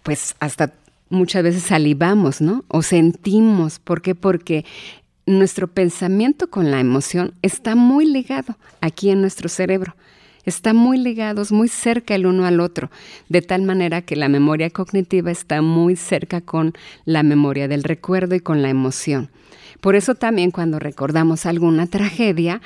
pues 0.03 0.35
hasta 0.39 0.73
muchas 1.09 1.43
veces 1.43 1.63
salivamos, 1.63 2.41
¿no? 2.41 2.63
O 2.67 2.81
sentimos. 2.81 3.79
¿Por 3.79 4.01
qué? 4.01 4.15
Porque 4.15 4.65
nuestro 5.25 5.67
pensamiento 5.67 6.49
con 6.49 6.71
la 6.71 6.79
emoción 6.79 7.33
está 7.41 7.75
muy 7.75 8.05
ligado 8.05 8.55
aquí 8.81 9.09
en 9.09 9.21
nuestro 9.21 9.49
cerebro. 9.49 9.95
Están 10.45 10.77
muy 10.77 10.97
ligados, 10.97 11.51
muy 11.51 11.67
cerca 11.67 12.15
el 12.15 12.25
uno 12.25 12.45
al 12.45 12.59
otro, 12.59 12.89
de 13.27 13.41
tal 13.41 13.61
manera 13.61 14.01
que 14.01 14.15
la 14.15 14.29
memoria 14.29 14.69
cognitiva 14.69 15.29
está 15.29 15.61
muy 15.61 15.95
cerca 15.95 16.41
con 16.41 16.73
la 17.05 17.23
memoria 17.23 17.67
del 17.67 17.83
recuerdo 17.83 18.35
y 18.35 18.39
con 18.39 18.61
la 18.61 18.69
emoción. 18.69 19.29
Por 19.81 19.95
eso 19.95 20.15
también 20.15 20.51
cuando 20.51 20.79
recordamos 20.79 21.45
alguna 21.45 21.87
tragedia, 21.87 22.61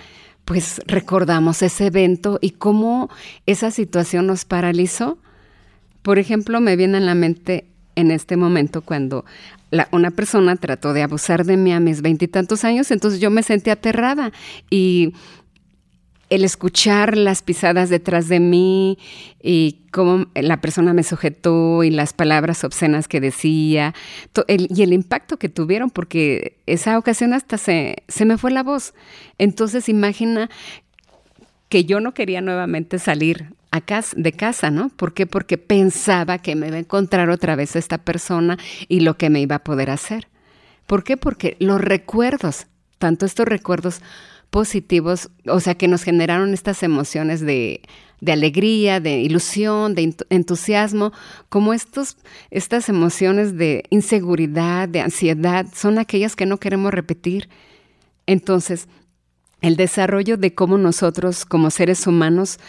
pues 0.46 0.82
recordamos 0.88 1.62
ese 1.62 1.88
evento 1.88 2.40
y 2.42 2.52
cómo 2.52 3.10
esa 3.46 3.72
situación 3.72 4.28
nos 4.28 4.46
paralizó. 4.46 5.18
Por 6.02 6.20
ejemplo, 6.20 6.60
me 6.60 6.76
viene 6.76 6.98
a 6.98 7.02
la 7.02 7.16
mente 7.16 7.66
en 7.96 8.12
este 8.12 8.36
momento 8.38 8.82
cuando 8.82 9.26
una 9.92 10.12
persona 10.12 10.56
trató 10.56 10.94
de 10.94 11.02
abusar 11.02 11.46
de 11.46 11.58
mí 11.58 11.74
a 11.74 11.80
mis 11.80 12.02
veintitantos 12.02 12.64
años, 12.64 12.92
entonces 12.92 13.20
yo 13.20 13.32
me 13.32 13.42
sentí 13.42 13.70
aterrada 13.70 14.32
y 14.70 15.14
el 16.34 16.44
escuchar 16.44 17.16
las 17.16 17.44
pisadas 17.44 17.90
detrás 17.90 18.28
de 18.28 18.40
mí 18.40 18.98
y 19.42 19.82
cómo 19.92 20.26
la 20.34 20.62
persona 20.62 20.92
me 20.92 21.04
sujetó 21.04 21.84
y 21.84 21.92
las 21.92 22.14
palabras 22.14 22.64
obscenas 22.64 23.08
que 23.08 23.22
decía 23.22 23.94
y 24.48 24.82
el 24.82 24.94
impacto 24.94 25.38
que 25.38 25.50
tuvieron, 25.50 25.92
porque 25.92 26.58
esa 26.66 26.98
ocasión 26.98 27.34
hasta 27.34 27.60
se, 27.60 27.98
se 28.08 28.26
me 28.26 28.40
fue 28.40 28.50
la 28.50 28.64
voz. 28.64 28.96
Entonces 29.38 29.90
imagina 29.90 30.50
que 31.70 31.86
yo 31.86 32.00
no 32.00 32.16
quería 32.16 32.42
nuevamente 32.42 32.98
salir 32.98 33.54
de 34.16 34.32
casa, 34.32 34.72
¿no? 34.72 34.90
¿Por 34.90 35.14
qué? 35.14 35.28
Porque 35.28 35.60
pensaba 35.60 36.40
que 36.40 36.56
me 36.56 36.68
iba 36.68 36.78
a 36.78 36.80
encontrar 36.80 37.30
otra 37.30 37.56
vez 37.56 37.76
esta 37.76 38.00
persona 38.00 38.58
y 38.88 39.02
lo 39.02 39.18
que 39.18 39.30
me 39.30 39.42
iba 39.42 39.58
a 39.58 39.64
poder 39.64 39.92
hacer. 39.92 40.28
¿Por 40.88 41.04
qué? 41.04 41.16
Porque 41.16 41.58
los 41.60 41.80
recuerdos, 41.80 42.68
tanto 42.98 43.26
estos 43.26 43.48
recuerdos 43.48 44.02
positivos, 44.54 45.32
o 45.48 45.60
sea, 45.60 45.74
que 45.74 45.88
nos 45.88 46.04
generaron 46.04 46.54
estas 46.54 46.84
emociones 46.84 47.42
de, 47.42 47.82
alegría, 48.28 49.00
de 49.00 49.20
ilusión, 49.20 49.96
de 49.96 50.16
entusiasmo, 50.30 51.12
como 51.50 51.74
estos, 51.74 52.18
estas 52.52 52.88
emociones 52.88 53.58
de 53.58 53.84
inseguridad, 53.90 54.88
de 54.88 55.02
ansiedad, 55.02 55.66
son 55.74 55.98
aquellas 55.98 56.36
que 56.36 56.46
no 56.46 56.60
queremos 56.60 56.94
repetir. 56.94 57.50
Entonces, 58.28 58.88
el 59.62 59.76
desarrollo 59.76 60.38
de 60.38 60.54
cómo 60.54 60.78
nosotros 60.78 61.46
como 61.46 61.72
seres 61.72 62.06
humanos 62.06 62.60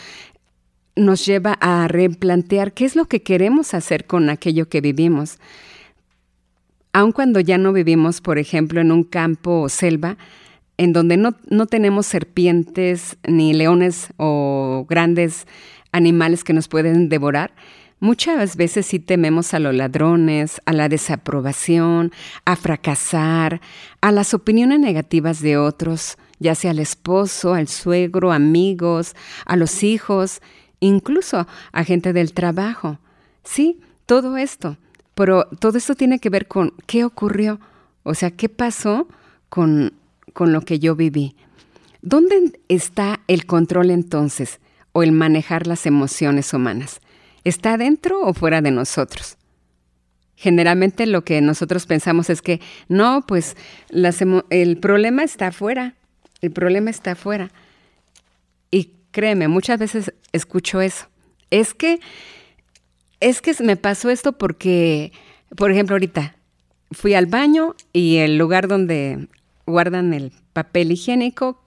nos 0.97 1.27
lleva 1.27 1.59
a 1.61 1.87
replantear 1.87 2.73
qué 2.73 2.87
es 2.87 2.97
lo 2.97 3.05
que 3.05 3.23
queremos 3.23 3.75
hacer 3.75 4.07
con 4.07 4.31
aquello 4.31 4.71
que 4.71 4.81
vivimos. 4.81 5.37
Aun 6.95 7.13
cuando 7.13 7.41
ya 7.41 7.59
no 7.59 7.75
vivimos, 7.75 8.23
por 8.23 8.39
ejemplo, 8.39 8.81
en 8.81 8.91
un 8.91 9.05
campo 9.05 9.61
o 9.61 9.69
selva, 9.69 10.17
en 10.77 10.93
donde 10.93 11.17
no, 11.17 11.35
no 11.49 11.67
tenemos 11.67 12.07
serpientes 12.07 13.17
ni 13.27 13.53
leones 13.53 14.09
o 14.17 14.87
grandes 14.89 15.47
animales 15.93 16.45
que 16.45 16.53
nos 16.53 16.69
pueden 16.69 17.09
devorar, 17.09 17.53
Muchas 18.05 18.57
veces 18.57 18.85
sí 18.85 18.99
tememos 18.99 19.55
a 19.55 19.59
los 19.59 19.75
ladrones, 19.75 20.61
a 20.67 20.75
la 20.75 20.91
desaprobación, 20.91 22.13
a 22.45 22.55
fracasar, 22.55 23.63
a 24.03 24.13
las 24.13 24.35
opiniones 24.35 24.79
negativas 24.79 25.41
de 25.41 25.57
otros, 25.57 26.19
ya 26.39 26.55
sea 26.55 26.73
al 26.73 26.81
esposo, 26.81 27.55
al 27.55 27.67
suegro, 27.67 28.31
amigos, 28.31 29.17
a 29.47 29.57
los 29.57 29.83
hijos, 29.83 30.43
incluso 30.81 31.47
a 31.73 31.85
gente 31.85 32.13
del 32.13 32.35
trabajo. 32.35 32.99
Sí, 33.43 33.81
todo 34.05 34.37
esto. 34.37 34.77
Pero 35.15 35.47
todo 35.59 35.79
esto 35.79 35.95
tiene 35.95 36.19
que 36.19 36.29
ver 36.29 36.47
con 36.47 36.75
qué 36.87 37.07
ocurrió, 37.07 37.59
o 38.03 38.15
sea, 38.15 38.31
qué 38.33 38.51
pasó 38.51 39.09
con, 39.49 39.95
con 40.35 40.53
lo 40.53 40.61
que 40.61 40.79
yo 40.79 40.95
viví. 40.95 41.35
¿Dónde 42.03 42.61
está 42.69 43.21
el 43.29 43.47
control 43.47 43.91
entonces 43.91 44.61
o 44.93 45.03
el 45.03 45.13
manejar 45.13 45.67
las 45.67 45.87
emociones 45.87 46.53
humanas? 46.53 47.01
¿Está 47.45 47.79
dentro 47.79 48.21
o 48.21 48.35
fuera 48.35 48.61
de 48.61 48.71
nosotros? 48.71 49.39
Generalmente 50.37 51.07
lo 51.07 51.25
que 51.25 51.41
nosotros 51.41 51.87
pensamos 51.87 52.29
es 52.29 52.43
que 52.43 52.61
no, 52.89 53.25
pues 53.27 53.57
el 54.51 54.77
problema 54.79 55.23
está 55.23 55.47
afuera, 55.47 55.95
el 56.43 56.51
problema 56.51 56.91
está 56.91 57.13
afuera. 57.13 57.51
Y 58.71 58.91
créeme, 59.11 59.49
muchas 59.49 59.79
veces 59.79 60.13
escucho 60.33 60.83
eso. 60.83 61.07
Es 61.51 61.73
que, 61.73 62.01
es 63.21 63.41
que 63.41 63.55
me 63.63 63.77
pasó 63.77 64.11
esto 64.11 64.33
porque, 64.33 65.13
por 65.57 65.71
ejemplo, 65.71 65.95
ahorita 65.95 66.37
fui 66.91 67.15
al 67.15 67.27
baño 67.27 67.77
y 67.93 68.17
el 68.17 68.37
lugar 68.37 68.69
donde 68.69 69.29
guardan 69.67 70.15
el 70.15 70.33
papel 70.53 70.93
higiénico 70.93 71.65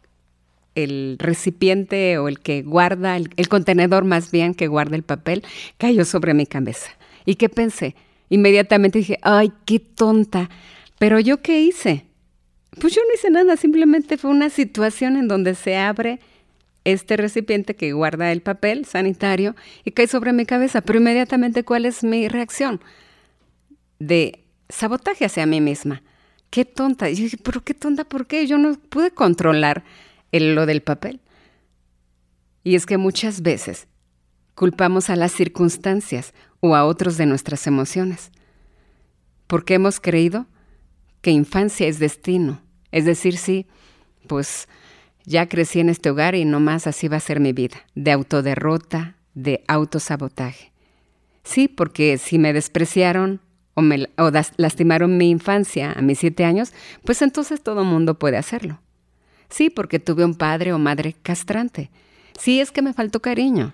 el 0.77 1.17
recipiente 1.17 2.19
o 2.19 2.27
el 2.27 2.39
que 2.39 2.61
guarda, 2.61 3.17
el, 3.17 3.49
contenedor 3.49 4.03
más 4.05 4.31
bien 4.31 4.53
que 4.53 4.67
guarda 4.67 4.95
el 4.95 5.03
papel, 5.03 5.43
cayó 5.77 6.05
sobre 6.05 6.35
mi 6.35 6.45
cabeza. 6.45 6.91
¿Y 7.25 7.35
qué 7.35 7.49
pensé? 7.49 7.95
Inmediatamente 8.29 8.99
dije, 8.99 9.17
ay, 9.23 9.51
qué 9.65 9.79
tonta. 9.79 10.49
Pero 10.99 11.19
yo 11.19 11.41
qué 11.41 11.61
hice? 11.61 12.05
Pues 12.79 12.93
yo 12.93 13.01
no 13.07 13.13
hice 13.15 13.31
nada, 13.31 13.57
simplemente 13.57 14.17
fue 14.17 14.29
una 14.29 14.51
situación 14.51 15.17
en 15.17 15.27
donde 15.27 15.55
se 15.55 15.77
abre 15.77 16.19
este 16.83 17.17
recipiente 17.17 17.75
que 17.75 17.93
guarda 17.93 18.31
el 18.31 18.41
papel 18.41 18.85
sanitario 18.85 19.55
y 19.83 19.91
cae 19.91 20.07
sobre 20.07 20.31
mi 20.31 20.45
cabeza. 20.45 20.81
Pero 20.81 20.99
inmediatamente, 20.99 21.63
¿cuál 21.63 21.85
es 21.85 22.03
mi 22.03 22.27
reacción? 22.27 22.81
De 23.97 24.43
sabotaje 24.69 25.25
hacia 25.25 25.47
mí 25.47 25.59
misma. 25.59 26.03
Qué 26.49 26.65
tonta. 26.65 27.09
Y 27.09 27.29
pero 27.43 27.63
qué 27.63 27.73
tonta, 27.73 28.03
¿por 28.03 28.27
qué? 28.27 28.47
Yo 28.47 28.57
no 28.57 28.73
pude 28.73 29.11
controlar 29.11 29.83
el, 30.31 30.55
lo 30.55 30.65
del 30.65 30.81
papel. 30.81 31.19
Y 32.63 32.75
es 32.75 32.85
que 32.85 32.97
muchas 32.97 33.41
veces 33.41 33.87
culpamos 34.55 35.09
a 35.09 35.15
las 35.15 35.31
circunstancias 35.31 36.33
o 36.59 36.75
a 36.75 36.83
otros 36.83 37.17
de 37.17 37.25
nuestras 37.25 37.67
emociones, 37.67 38.31
porque 39.45 39.75
hemos 39.75 39.99
creído 39.99 40.47
que 41.21 41.31
infancia 41.31 41.87
es 41.87 41.99
destino, 41.99 42.61
es 42.91 43.05
decir, 43.05 43.37
sí, 43.37 43.67
pues 44.27 44.67
ya 45.25 45.47
crecí 45.47 45.79
en 45.79 45.89
este 45.89 46.09
hogar 46.09 46.35
y 46.35 46.43
no 46.43 46.59
más 46.59 46.87
así 46.87 47.07
va 47.07 47.17
a 47.17 47.21
ser 47.21 47.39
mi 47.39 47.53
vida, 47.53 47.77
de 47.95 48.11
autoderrota, 48.11 49.15
de 49.33 49.63
autosabotaje. 49.67 50.71
Sí, 51.43 51.67
porque 51.67 52.17
si 52.17 52.39
me 52.39 52.51
despreciaron 52.51 53.41
o, 53.77 54.31
lastimaron 54.57 55.17
mi 55.17 55.29
infancia 55.29 55.91
a 55.91 56.01
mis 56.01 56.19
siete 56.19 56.43
años, 56.43 56.73
pues 57.05 57.21
entonces 57.21 57.61
todo 57.61 57.83
mundo 57.83 58.17
puede 58.17 58.37
hacerlo. 58.37 58.81
Sí, 59.49 59.69
porque 59.69 59.99
tuve 59.99 60.25
un 60.25 60.35
padre 60.35 60.73
o 60.73 60.79
madre 60.79 61.15
castrante. 61.21 61.91
Sí, 62.37 62.59
es 62.59 62.71
que 62.71 62.81
me 62.81 62.93
faltó 62.93 63.21
cariño. 63.21 63.73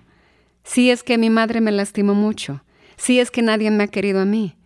Sí, 0.62 0.90
es 0.90 1.02
que 1.02 1.18
mi 1.18 1.30
madre 1.30 1.60
me 1.60 1.72
lastimó 1.72 2.14
mucho. 2.14 2.62
Sí, 2.96 3.18
es 3.18 3.30
que 3.30 3.42
nadie 3.42 3.70
me 3.70 3.84
ha 3.84 3.88
querido 3.88 4.20
a 4.20 4.24
mí. 4.24 4.56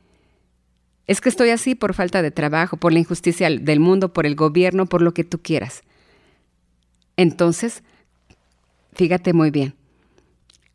Es 1.07 1.21
que 1.21 1.29
estoy 1.29 1.51
así 1.51 1.75
por 1.75 1.95
falta 1.95 2.21
de 2.21 2.31
trabajo, 2.31 2.77
por 2.77 2.93
la 2.93 2.99
injusticia 2.99 3.49
del 3.49 3.81
mundo, 3.81 4.13
por 4.13 4.27
el 4.27 4.35
gobierno, 4.35 4.87
por 4.87 5.03
lo 5.03 5.15
que 5.15 5.25
tú 5.25 5.41
quieras. 5.41 5.83
Entonces, 7.17 7.83
fíjate 8.93 9.33
muy 9.33 9.51
bien, 9.51 9.75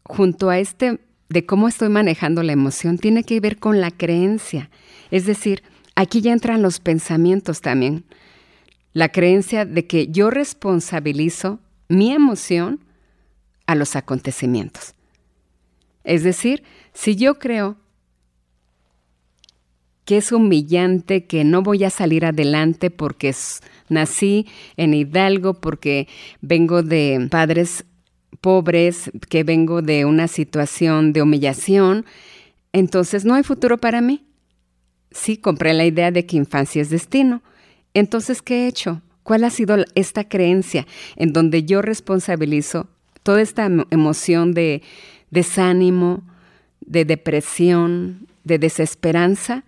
junto 0.03 0.49
a 0.49 0.57
este 0.57 0.99
de 1.33 1.47
cómo 1.47 1.67
estoy 1.67 1.89
manejando 1.89 2.43
la 2.43 2.53
emoción, 2.53 2.99
tiene 2.99 3.23
que 3.23 3.39
ver 3.39 3.57
con 3.57 3.81
la 3.81 3.89
creencia. 3.89 4.69
Es 5.09 5.25
decir, 5.25 5.63
aquí 5.95 6.21
ya 6.21 6.31
entran 6.31 6.61
los 6.61 6.79
pensamientos 6.79 7.59
también 7.61 8.05
la 8.93 9.09
creencia 9.09 9.65
de 9.65 9.87
que 9.87 10.09
yo 10.09 10.29
responsabilizo 10.29 11.59
mi 11.89 12.11
emoción 12.11 12.81
a 13.65 13.73
los 13.73 13.95
acontecimientos. 13.95 14.93
Es 16.03 16.21
decir, 16.21 16.61
si 16.93 17.15
yo 17.15 17.39
creo 17.39 17.77
que 20.05 20.17
es 20.17 20.31
humillante, 20.31 21.25
que 21.25 21.43
no 21.43 21.63
voy 21.63 21.83
a 21.83 21.89
salir 21.89 22.25
adelante 22.25 22.91
porque 22.91 23.33
nací 23.89 24.45
en 24.77 24.93
Hidalgo, 24.93 25.55
porque 25.55 26.07
vengo 26.41 26.83
de 26.83 27.27
padres 27.31 27.85
pobres, 28.43 29.09
que 29.29 29.45
vengo 29.45 29.81
de 29.81 30.03
una 30.03 30.27
situación 30.27 31.13
de 31.13 31.21
humillación, 31.21 32.05
entonces 32.73 33.23
no 33.23 33.35
hay 33.35 33.43
futuro 33.43 33.77
para 33.77 34.01
mí. 34.01 34.25
Sí, 35.11 35.37
compré 35.37 35.73
la 35.73 35.85
idea 35.85 36.11
de 36.11 36.25
que 36.25 36.35
infancia 36.35 36.81
es 36.81 36.89
destino, 36.89 37.41
entonces, 37.93 38.41
¿qué 38.41 38.63
he 38.63 38.67
hecho? 38.67 39.01
¿Cuál 39.23 39.45
ha 39.45 39.49
sido 39.49 39.77
esta 39.95 40.27
creencia 40.27 40.85
en 41.15 41.31
donde 41.31 41.63
yo 41.63 41.81
responsabilizo 41.81 42.89
toda 43.21 43.41
esta 43.41 43.69
emoción 43.91 44.53
de 44.53 44.81
desánimo, 45.29 46.23
de 46.81 47.05
depresión, 47.05 48.27
de 48.43 48.59
desesperanza? 48.59 49.63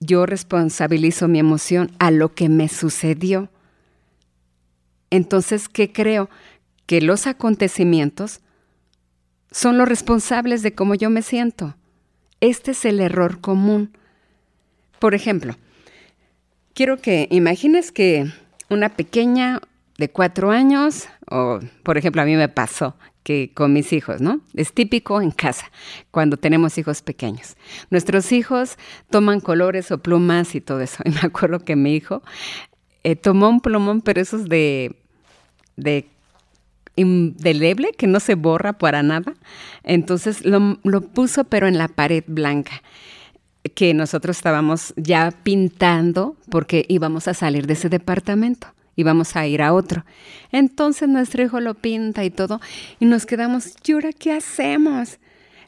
Yo 0.00 0.26
responsabilizo 0.26 1.28
mi 1.28 1.38
emoción 1.38 1.92
a 2.00 2.10
lo 2.10 2.34
que 2.34 2.48
me 2.48 2.68
sucedió. 2.68 3.48
Entonces, 5.10 5.68
¿qué 5.68 5.92
creo? 5.92 6.28
Que 6.86 7.00
los 7.00 7.26
acontecimientos 7.26 8.40
son 9.50 9.78
los 9.78 9.88
responsables 9.88 10.62
de 10.62 10.74
cómo 10.74 10.94
yo 10.94 11.10
me 11.10 11.22
siento. 11.22 11.76
Este 12.40 12.72
es 12.72 12.84
el 12.84 13.00
error 13.00 13.40
común. 13.40 13.96
Por 14.98 15.14
ejemplo, 15.14 15.56
quiero 16.74 16.98
que 16.98 17.28
imagines 17.30 17.92
que 17.92 18.30
una 18.68 18.90
pequeña 18.90 19.60
de 19.98 20.10
cuatro 20.10 20.50
años, 20.50 21.08
o 21.30 21.60
por 21.82 21.96
ejemplo 21.96 22.22
a 22.22 22.26
mí 22.26 22.36
me 22.36 22.48
pasó 22.48 22.96
que 23.22 23.50
con 23.52 23.72
mis 23.72 23.92
hijos, 23.92 24.20
¿no? 24.20 24.40
Es 24.54 24.72
típico 24.72 25.20
en 25.20 25.32
casa, 25.32 25.70
cuando 26.12 26.36
tenemos 26.36 26.78
hijos 26.78 27.02
pequeños. 27.02 27.56
Nuestros 27.90 28.30
hijos 28.30 28.76
toman 29.10 29.40
colores 29.40 29.90
o 29.90 29.98
plumas 29.98 30.54
y 30.54 30.60
todo 30.60 30.80
eso. 30.80 31.02
Y 31.04 31.10
me 31.10 31.20
acuerdo 31.22 31.64
que 31.64 31.74
mi 31.74 31.96
hijo 31.96 32.22
eh, 33.02 33.16
tomó 33.16 33.48
un 33.48 33.60
plumón, 33.60 34.00
pero 34.00 34.20
esos 34.20 34.48
de, 34.48 34.94
de 35.76 36.08
indeleble, 36.96 37.92
que 37.96 38.06
no 38.06 38.20
se 38.20 38.34
borra 38.34 38.74
para 38.74 39.02
nada. 39.02 39.34
Entonces 39.84 40.44
lo, 40.44 40.78
lo 40.82 41.00
puso, 41.02 41.44
pero 41.44 41.68
en 41.68 41.78
la 41.78 41.88
pared 41.88 42.24
blanca 42.26 42.82
que 43.74 43.94
nosotros 43.94 44.36
estábamos 44.36 44.94
ya 44.96 45.32
pintando 45.42 46.36
porque 46.50 46.84
íbamos 46.88 47.28
a 47.28 47.34
salir 47.34 47.66
de 47.66 47.72
ese 47.72 47.88
departamento, 47.88 48.68
íbamos 48.94 49.36
a 49.36 49.46
ir 49.46 49.62
a 49.62 49.72
otro. 49.72 50.04
Entonces 50.52 51.08
nuestro 51.08 51.42
hijo 51.42 51.60
lo 51.60 51.74
pinta 51.74 52.24
y 52.24 52.30
todo 52.30 52.60
y 53.00 53.06
nos 53.06 53.26
quedamos, 53.26 53.74
¿y 53.84 53.92
ahora 53.92 54.12
qué 54.12 54.32
hacemos? 54.32 55.18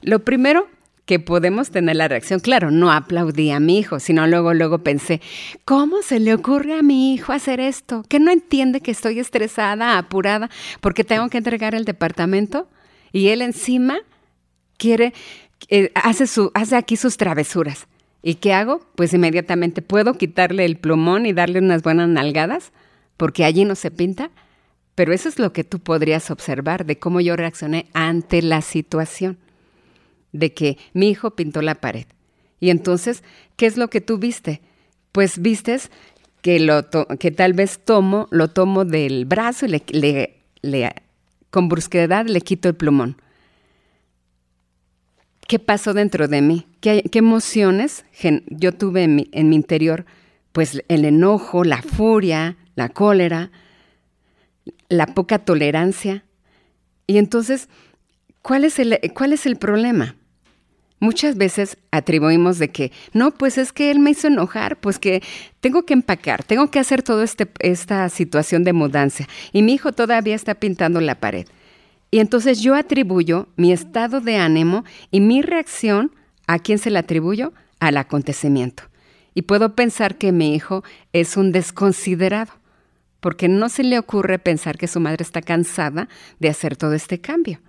Lo 0.03 0.21
primero 0.21 0.69
que 1.09 1.19
podemos 1.19 1.71
tener 1.71 1.97
la 1.97 2.07
reacción, 2.07 2.39
claro, 2.39 2.71
no 2.71 2.93
aplaudí 2.93 3.51
a 3.51 3.61
mi 3.61 3.79
hijo, 3.79 3.99
sino 3.99 4.27
luego, 4.27 4.53
luego 4.53 4.81
pensé, 4.81 5.23
¿cómo 5.65 6.03
se 6.03 6.21
le 6.21 6.35
ocurre 6.35 6.79
a 6.79 6.83
mi 6.83 7.15
hijo 7.15 7.33
hacer 7.33 7.61
esto? 7.61 8.05
¿Que 8.11 8.21
no 8.21 8.31
entiende 8.31 8.83
que 8.83 8.91
estoy 8.91 9.19
estresada, 9.19 9.97
apurada, 9.97 10.51
porque 10.83 11.05
tengo 11.05 11.31
que 11.31 11.39
entregar 11.39 11.75
el 11.75 11.87
departamento? 11.87 12.69
Y 13.11 13.29
él 13.29 13.41
encima 13.41 14.01
quiere, 14.77 15.15
eh, 15.71 15.91
hace, 15.95 16.27
su, 16.27 16.51
hace 16.53 16.77
aquí 16.77 16.99
sus 16.99 17.17
travesuras. 17.17 17.87
¿Y 18.23 18.35
qué 18.35 18.53
hago? 18.53 18.87
Pues 18.95 19.15
inmediatamente 19.15 19.81
puedo 19.81 20.13
quitarle 20.13 20.67
el 20.67 20.77
plumón 20.77 21.25
y 21.25 21.33
darle 21.33 21.61
unas 21.61 21.83
buenas 21.83 22.11
nalgadas, 22.11 22.71
porque 23.17 23.47
allí 23.47 23.65
no 23.65 23.77
se 23.77 23.91
pinta. 23.91 24.31
Pero 24.95 25.15
eso 25.15 25.31
es 25.31 25.39
lo 25.39 25.55
que 25.55 25.65
tú 25.65 25.79
podrías 25.79 26.31
observar 26.31 26.85
de 26.85 26.99
cómo 26.99 27.23
yo 27.23 27.35
reaccioné 27.35 27.87
ante 27.95 28.43
la 28.43 28.61
situación, 28.61 29.39
de 30.33 30.53
que 30.53 30.79
mi 30.93 31.09
hijo 31.09 31.33
pintó 31.33 31.63
la 31.63 31.75
pared. 31.75 32.07
Y 32.61 32.71
entonces, 32.71 33.23
¿qué 33.57 33.67
es 33.67 33.77
lo 33.77 33.89
que 33.89 34.01
tú 34.01 34.19
viste? 34.19 34.61
Pues 35.13 35.41
vistes 35.41 35.91
que, 36.43 36.61
lo 36.61 36.89
que 37.19 37.31
tal 37.31 37.53
vez 37.53 37.81
tomo, 37.85 38.29
lo 38.31 38.49
tomo 38.49 38.85
del 38.85 39.25
brazo 39.25 39.67
y 39.67 39.83
le, 40.63 40.95
con 41.51 41.69
brusquedad 41.69 42.27
le 42.27 42.41
quito 42.41 42.69
el 42.69 42.75
plumón. 42.75 43.21
¿Qué 45.47 45.59
pasó 45.59 45.95
dentro 45.95 46.29
de 46.29 46.43
mí? 46.43 46.67
¿Qué, 46.81 47.03
emociones 47.15 48.05
yo 48.49 48.73
tuve 48.73 49.05
en 49.05 49.17
mi, 49.17 49.29
en 49.33 49.49
mi 49.49 49.57
interior? 49.57 50.05
Pues 50.53 50.83
el 50.89 51.05
enojo, 51.05 51.65
la 51.65 51.81
furia, 51.81 52.57
la 52.75 52.91
cólera, 52.91 53.51
la 54.89 55.07
poca 55.07 55.39
tolerancia. 55.39 56.25
Y 57.07 57.17
entonces, 57.17 57.69
¿cuál 58.43 58.65
es 58.65 58.79
el, 58.79 58.99
cuál 59.15 59.33
es 59.33 59.47
el 59.47 59.57
problema? 59.57 60.18
Muchas 61.01 61.37
veces 61.37 61.77
atribuimos 61.93 62.59
de 62.59 62.71
que, 62.71 62.91
no, 63.13 63.31
pues 63.31 63.57
es 63.57 63.73
que 63.73 63.91
él 63.91 64.01
me 64.01 64.11
hizo 64.11 64.27
enojar, 64.27 64.77
pues 64.81 64.99
que 64.99 65.23
tengo 65.61 65.85
que 65.85 65.95
empacar, 65.95 66.43
tengo 66.43 66.71
que 66.71 66.81
hacer 66.81 67.03
toda 67.03 67.23
este, 67.23 67.49
esta 67.61 68.09
situación 68.09 68.65
de 68.65 68.73
mudanza 68.73 69.27
y 69.53 69.63
mi 69.63 69.75
hijo 69.75 69.93
todavía 69.93 70.35
está 70.35 70.55
pintando 70.55 71.01
la 71.01 71.15
pared. 71.15 71.47
Y 72.11 72.19
entonces 72.19 72.61
yo 72.61 72.75
atribuyo 72.75 73.49
mi 73.57 73.73
estado 73.73 74.21
de 74.21 74.37
ánimo 74.37 74.85
y 75.11 75.21
mi 75.21 75.43
reacción, 75.43 76.13
¿a 76.47 76.59
quién 76.59 76.79
se 76.79 76.91
la 76.91 77.01
atribuyo? 77.01 77.53
Al 77.81 77.97
acontecimiento. 77.97 78.85
Y 79.35 79.43
puedo 79.43 79.77
pensar 79.77 80.17
que 80.17 80.33
mi 80.33 80.55
hijo 80.55 80.83
es 81.13 81.37
un 81.37 81.53
desconsiderado, 81.53 82.53
porque 83.21 83.47
no 83.49 83.69
se 83.69 83.85
le 83.85 83.99
ocurre 83.99 84.39
pensar 84.39 84.79
que 84.79 84.89
su 84.89 84.99
madre 85.01 85.23
está 85.23 85.43
cansada 85.43 86.09
de 86.41 86.49
hacer 86.49 86.77
todo 86.77 86.95
este 86.95 87.21
cambio. 87.21 87.61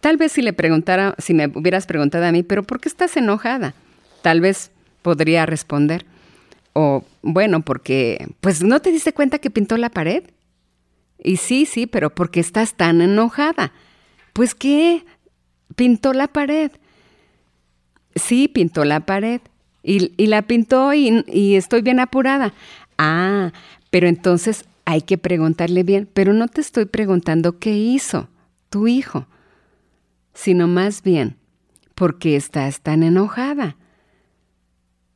Tal 0.00 0.16
vez 0.16 0.32
si 0.32 0.42
le 0.42 0.52
preguntara, 0.52 1.14
si 1.18 1.34
me 1.34 1.46
hubieras 1.46 1.86
preguntado 1.86 2.24
a 2.26 2.32
mí, 2.32 2.42
pero 2.42 2.62
¿por 2.62 2.80
qué 2.80 2.88
estás 2.88 3.16
enojada? 3.16 3.74
Tal 4.22 4.40
vez 4.40 4.70
podría 5.02 5.46
responder. 5.46 6.04
O, 6.72 7.04
bueno, 7.22 7.62
porque, 7.62 8.28
pues 8.40 8.62
no 8.62 8.80
te 8.80 8.92
diste 8.92 9.12
cuenta 9.12 9.38
que 9.38 9.50
pintó 9.50 9.76
la 9.76 9.90
pared. 9.90 10.24
Y 11.22 11.38
sí, 11.38 11.66
sí, 11.66 11.86
pero 11.86 12.10
¿por 12.10 12.30
qué 12.30 12.40
estás 12.40 12.74
tan 12.74 13.00
enojada? 13.00 13.72
Pues 14.32 14.54
¿qué? 14.54 15.04
Pintó 15.74 16.12
la 16.12 16.28
pared. 16.28 16.70
Sí, 18.14 18.48
pintó 18.48 18.84
la 18.84 19.00
pared. 19.00 19.40
Y, 19.82 20.26
la 20.26 20.42
pintó 20.42 20.92
y, 20.92 21.24
y 21.28 21.54
estoy 21.54 21.80
bien 21.80 22.00
apurada. 22.00 22.52
Ah, 22.98 23.52
pero 23.90 24.08
entonces 24.08 24.64
hay 24.84 25.02
que 25.02 25.16
preguntarle 25.16 25.84
bien, 25.84 26.08
pero 26.12 26.32
no 26.32 26.48
te 26.48 26.60
estoy 26.60 26.86
preguntando 26.86 27.58
qué 27.58 27.72
hizo 27.76 28.28
tu 28.68 28.88
hijo 28.88 29.26
sino 30.36 30.68
más 30.68 31.02
bien 31.02 31.36
porque 31.96 32.36
estás 32.36 32.82
tan 32.82 33.02
enojada. 33.02 33.76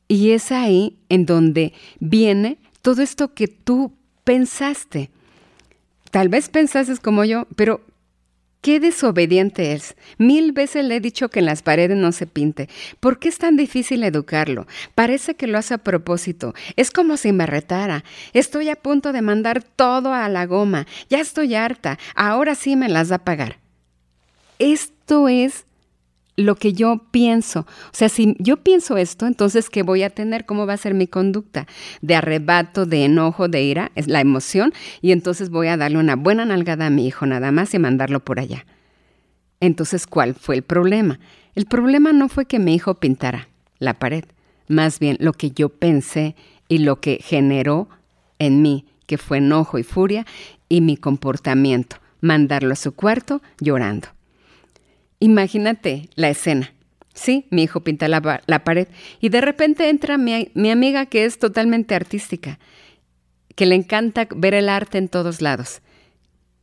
Y 0.07 0.31
es 0.31 0.51
ahí 0.51 0.97
en 1.07 1.25
donde 1.25 1.73
viene 1.99 2.57
todo 2.81 3.01
esto 3.01 3.33
que 3.33 3.47
tú 3.47 3.93
pensaste. 4.25 5.11
Tal 6.09 6.27
vez 6.27 6.49
pensaste 6.49 6.97
como 6.97 7.23
yo, 7.23 7.47
pero 7.55 7.81
qué 8.61 8.79
desobediente 8.79 9.73
es. 9.73 9.95
Mil 10.17 10.51
veces 10.51 10.83
le 10.83 10.97
he 10.97 10.99
dicho 10.99 11.29
que 11.29 11.39
en 11.39 11.45
las 11.45 11.61
paredes 11.61 11.95
no 11.95 12.11
se 12.11 12.25
pinte. 12.25 12.67
¿Por 12.99 13.19
qué 13.19 13.29
es 13.29 13.37
tan 13.37 13.55
difícil 13.55 14.03
educarlo? 14.03 14.65
Parece 14.95 15.35
que 15.35 15.47
lo 15.47 15.59
hace 15.59 15.75
a 15.75 15.83
propósito. 15.83 16.55
Es 16.75 16.89
como 16.91 17.15
si 17.15 17.31
me 17.31 17.45
retara. 17.45 18.03
Estoy 18.33 18.69
a 18.69 18.75
punto 18.75 19.13
de 19.13 19.21
mandar 19.21 19.63
todo 19.63 20.13
a 20.13 20.27
la 20.29 20.47
goma. 20.47 20.87
Ya 21.09 21.19
estoy 21.19 21.53
harta. 21.53 21.99
Ahora 22.15 22.55
sí 22.55 22.75
me 22.75 22.89
las 22.89 23.11
va 23.11 23.17
a 23.17 23.23
pagar. 23.23 23.60
Esto 24.61 25.27
es 25.27 25.65
lo 26.37 26.53
que 26.55 26.73
yo 26.73 27.01
pienso. 27.09 27.61
O 27.61 27.93
sea, 27.93 28.09
si 28.09 28.35
yo 28.37 28.57
pienso 28.57 28.95
esto, 28.95 29.25
entonces, 29.25 29.71
¿qué 29.71 29.81
voy 29.81 30.03
a 30.03 30.11
tener? 30.11 30.45
¿Cómo 30.45 30.67
va 30.67 30.73
a 30.73 30.77
ser 30.77 30.93
mi 30.93 31.07
conducta? 31.07 31.65
De 32.01 32.13
arrebato, 32.13 32.85
de 32.85 33.05
enojo, 33.05 33.47
de 33.47 33.63
ira, 33.63 33.91
es 33.95 34.07
la 34.07 34.21
emoción, 34.21 34.71
y 35.01 35.13
entonces 35.13 35.49
voy 35.49 35.67
a 35.67 35.77
darle 35.77 35.97
una 35.97 36.15
buena 36.15 36.45
nalgada 36.45 36.85
a 36.85 36.89
mi 36.91 37.07
hijo 37.07 37.25
nada 37.25 37.51
más 37.51 37.73
y 37.73 37.79
mandarlo 37.79 38.19
por 38.19 38.39
allá. 38.39 38.67
Entonces, 39.61 40.05
¿cuál 40.05 40.35
fue 40.35 40.57
el 40.57 40.61
problema? 40.61 41.19
El 41.55 41.65
problema 41.65 42.13
no 42.13 42.29
fue 42.29 42.45
que 42.45 42.59
mi 42.59 42.75
hijo 42.75 42.93
pintara 42.99 43.47
la 43.79 43.95
pared, 43.95 44.25
más 44.67 44.99
bien 44.99 45.17
lo 45.19 45.33
que 45.33 45.49
yo 45.49 45.69
pensé 45.69 46.35
y 46.67 46.77
lo 46.77 47.01
que 47.01 47.17
generó 47.19 47.89
en 48.37 48.61
mí, 48.61 48.85
que 49.07 49.17
fue 49.17 49.39
enojo 49.39 49.79
y 49.79 49.83
furia, 49.83 50.27
y 50.69 50.81
mi 50.81 50.97
comportamiento, 50.97 51.95
mandarlo 52.21 52.73
a 52.73 52.75
su 52.75 52.91
cuarto 52.91 53.41
llorando. 53.59 54.09
Imagínate 55.21 56.09
la 56.15 56.29
escena. 56.29 56.73
Sí, 57.13 57.45
mi 57.51 57.63
hijo 57.63 57.81
pinta 57.81 58.07
la, 58.07 58.21
pared 58.63 58.87
y 59.19 59.29
de 59.29 59.41
repente 59.41 59.89
entra 59.89 60.17
mi, 60.17 60.49
mi, 60.55 60.71
amiga 60.71 61.05
que 61.05 61.25
es 61.25 61.39
totalmente 61.39 61.93
artística, 61.93 62.57
que 63.55 63.65
le 63.65 63.75
encanta 63.75 64.27
ver 64.35 64.55
el 64.55 64.67
arte 64.67 64.97
en 64.97 65.09
todos 65.09 65.41
lados. 65.41 65.81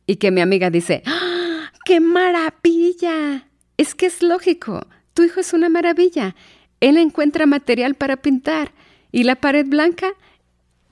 Y 0.05 0.17
que 0.17 0.31
mi 0.31 0.41
amiga 0.41 0.69
dice, 0.69 1.03
¡Ah, 1.05 1.71
¡qué 1.85 1.99
maravilla! 1.99 3.47
Es 3.77 3.95
que 3.95 4.07
es 4.07 4.21
lógico, 4.21 4.85
tu 5.13 5.23
hijo 5.23 5.39
es 5.39 5.53
una 5.53 5.69
maravilla. 5.69 6.35
Él 6.81 6.97
encuentra 6.97 7.45
material 7.45 7.95
para 7.95 8.17
pintar 8.17 8.73
y 9.11 9.23
la 9.23 9.35
pared 9.35 9.65
blanca 9.65 10.11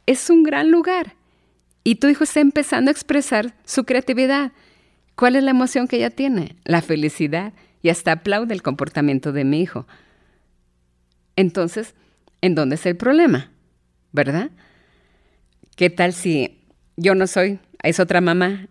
es 0.06 0.30
un 0.30 0.44
gran 0.44 0.72
lugar. 0.72 1.16
Y 1.84 1.96
tu 1.96 2.08
hijo 2.08 2.24
está 2.24 2.40
empezando 2.40 2.90
a 2.90 2.94
expresar 2.94 3.56
su 3.66 3.84
creatividad. 3.84 4.52
¿Cuál 5.18 5.36
es 5.36 5.44
la 5.44 5.50
emoción 5.50 5.88
que 5.88 5.96
ella 5.96 6.12
tiene? 6.12 6.58
La 6.64 6.84
felicidad. 6.84 7.52
Y 7.82 7.90
hasta 7.90 8.12
aplaude 8.12 8.54
el 8.54 8.62
comportamiento 8.62 9.32
de 9.32 9.46
mi 9.46 9.62
hijo. 9.62 9.88
Entonces, 11.36 11.96
¿en 12.42 12.54
dónde 12.54 12.76
es 12.76 12.86
el 12.86 12.98
problema? 12.98 13.50
¿Verdad? 14.12 14.52
¿Qué 15.76 15.90
tal 15.90 16.14
si 16.14 16.60
yo 16.98 17.16
no 17.16 17.26
soy, 17.26 17.60
es 17.82 18.00
otra 18.00 18.22
mamá 18.22 18.68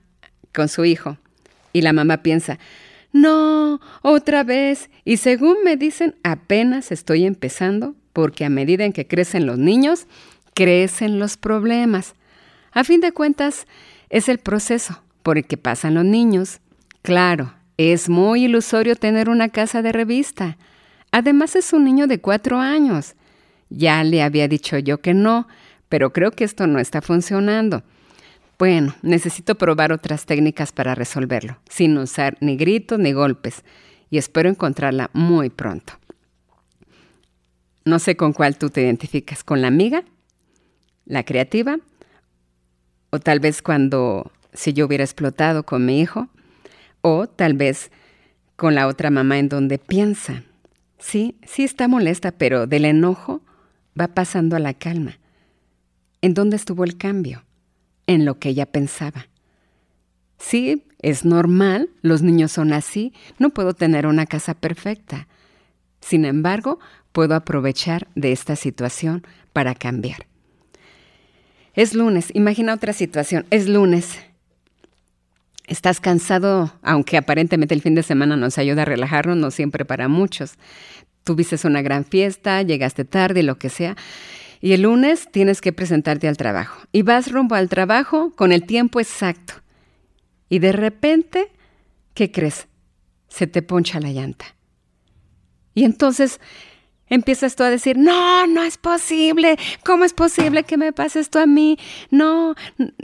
con 0.54 0.68
su 0.68 0.85
hijo? 0.85 1.18
Y 1.72 1.82
la 1.82 1.92
mamá 1.92 2.22
piensa, 2.22 2.61
no, 3.12 3.80
otra 4.02 4.44
vez. 4.44 4.88
Y 5.04 5.16
según 5.16 5.56
me 5.64 5.76
dicen, 5.76 6.14
apenas 6.22 6.92
estoy 6.92 7.26
empezando 7.26 7.96
porque 8.12 8.44
a 8.44 8.50
medida 8.50 8.85
en 8.85 8.92
que 8.92 9.09
crecen 9.09 9.46
los 9.46 9.59
niños, 9.59 10.06
crecen 10.54 11.18
los 11.18 11.37
problemas. 11.37 12.14
A 12.70 12.85
fin 12.85 13.00
de 13.00 13.11
cuentas, 13.11 13.66
es 14.11 14.28
el 14.28 14.38
proceso 14.38 15.02
por 15.26 15.38
el 15.38 15.44
que 15.44 15.56
pasan 15.56 15.94
los 15.94 16.04
niños. 16.04 16.60
Claro, 17.02 17.52
es 17.78 18.08
muy 18.08 18.44
ilusorio 18.44 18.94
tener 18.94 19.28
una 19.28 19.48
casa 19.48 19.82
de 19.82 19.90
revista. 19.90 20.56
Además 21.10 21.56
es 21.56 21.72
un 21.72 21.84
niño 21.84 22.06
de 22.06 22.20
cuatro 22.20 22.60
años. 22.60 23.16
Ya 23.68 24.04
le 24.04 24.22
había 24.22 24.46
dicho 24.46 24.78
yo 24.78 25.00
que 25.00 25.14
no, 25.14 25.48
pero 25.88 26.12
creo 26.12 26.30
que 26.30 26.44
esto 26.44 26.68
no 26.68 26.78
está 26.78 27.02
funcionando. 27.02 27.82
Bueno, 28.56 28.94
necesito 29.02 29.56
probar 29.56 29.90
otras 29.90 30.26
técnicas 30.26 30.70
para 30.70 30.94
resolverlo, 30.94 31.58
sin 31.68 31.98
usar 31.98 32.36
ni 32.40 32.56
gritos 32.56 33.00
ni 33.00 33.10
golpes, 33.12 33.64
y 34.10 34.18
espero 34.18 34.48
encontrarla 34.48 35.10
muy 35.12 35.50
pronto. 35.50 35.94
No 37.84 37.98
sé 37.98 38.16
con 38.16 38.32
cuál 38.32 38.58
tú 38.58 38.70
te 38.70 38.82
identificas, 38.82 39.42
con 39.42 39.60
la 39.60 39.66
amiga, 39.66 40.04
la 41.04 41.24
creativa, 41.24 41.78
o 43.10 43.18
tal 43.18 43.40
vez 43.40 43.60
cuando 43.60 44.30
si 44.57 44.73
yo 44.73 44.87
hubiera 44.87 45.05
explotado 45.05 45.64
con 45.64 45.85
mi 45.85 46.01
hijo, 46.01 46.29
o 47.03 47.29
tal 47.29 47.55
vez 47.55 47.90
con 48.57 48.75
la 48.75 48.87
otra 48.87 49.11
mamá 49.11 49.38
en 49.38 49.49
donde 49.49 49.79
piensa. 49.79 50.42
Sí, 50.99 51.38
sí 51.47 51.62
está 51.62 51.88
molesta, 51.88 52.33
pero 52.33 52.66
del 52.66 52.87
enojo 52.87 53.42
va 53.99 54.09
pasando 54.09 54.57
a 54.57 54.61
la 54.61 54.75
calma. 54.75 55.19
¿En 56.23 56.35
dónde 56.35 56.57
estuvo 56.57 56.85
el 56.85 56.97
cambio? 56.97 57.45
En 58.07 58.25
lo 58.25 58.38
que 58.38 58.49
ella 58.49 58.66
pensaba. 58.66 59.29
Sí, 60.38 60.85
es 61.01 61.25
normal, 61.25 61.90
los 62.03 62.23
niños 62.23 62.53
son 62.53 62.73
así, 62.73 63.12
no 63.38 63.51
puedo 63.51 63.75
tener 63.75 64.07
una 64.07 64.27
casa 64.27 64.55
perfecta. 64.55 65.29
Sin 66.01 66.25
embargo, 66.25 66.79
puedo 67.12 67.35
aprovechar 67.35 68.09
de 68.14 68.33
esta 68.33 68.57
situación 68.57 69.27
para 69.53 69.75
cambiar. 69.75 70.27
Es 71.75 71.95
lunes, 71.95 72.31
imagina 72.35 72.75
otra 72.75 72.92
situación, 72.92 73.45
es 73.51 73.69
lunes 73.69 74.19
Estás 75.66 76.00
cansado, 76.00 76.72
aunque 76.83 77.16
aparentemente 77.16 77.74
el 77.74 77.83
fin 77.83 77.94
de 77.94 78.02
semana 78.02 78.37
nos 78.37 78.59
ayuda 78.59 78.83
a 78.83 78.85
relajarnos, 78.85 79.37
no 79.37 79.50
siempre 79.50 79.85
para 79.85 80.09
muchos. 80.09 80.55
Tuviste 81.24 81.57
una 81.66 81.83
gran 81.83 82.05
fiesta, 82.05 82.62
llegaste 82.62 83.05
tarde, 83.05 83.42
lo 83.42 83.59
que 83.59 83.68
sea. 83.68 83.96
Y 84.61 84.72
el 84.72 84.83
lunes 84.83 85.29
tienes 85.33 85.61
que 85.61 85.72
presentarte 85.72 86.29
al 86.29 86.37
trabajo. 86.37 86.81
Y 86.92 87.02
vas 87.02 87.31
rumbo 87.31 87.57
al 87.57 87.68
trabajo 87.68 88.33
con 88.37 88.52
el 88.52 88.64
tiempo 88.64 89.00
exacto. 89.00 89.55
Y 90.48 90.61
de 90.61 90.72
repente 90.72 91.50
¿qué 92.16 92.33
crees? 92.33 92.66
Se 93.29 93.46
te 93.46 93.62
poncha 93.62 94.00
la 94.00 94.11
llanta. 94.11 94.57
Y 95.74 95.85
entonces 95.85 96.40
empiezas 97.09 97.57
tú 97.57 97.62
a 97.62 97.71
decir, 97.71 97.97
no, 97.97 98.47
no 98.47 98.62
es 98.62 98.79
posible, 98.79 99.57
¿cómo 99.85 100.05
es 100.05 100.12
posible 100.12 100.64
que 100.64 100.77
me 100.77 100.92
pase 100.92 101.21
esto 101.21 101.38
a 101.38 101.47
mí? 101.47 101.79
No, 102.11 102.55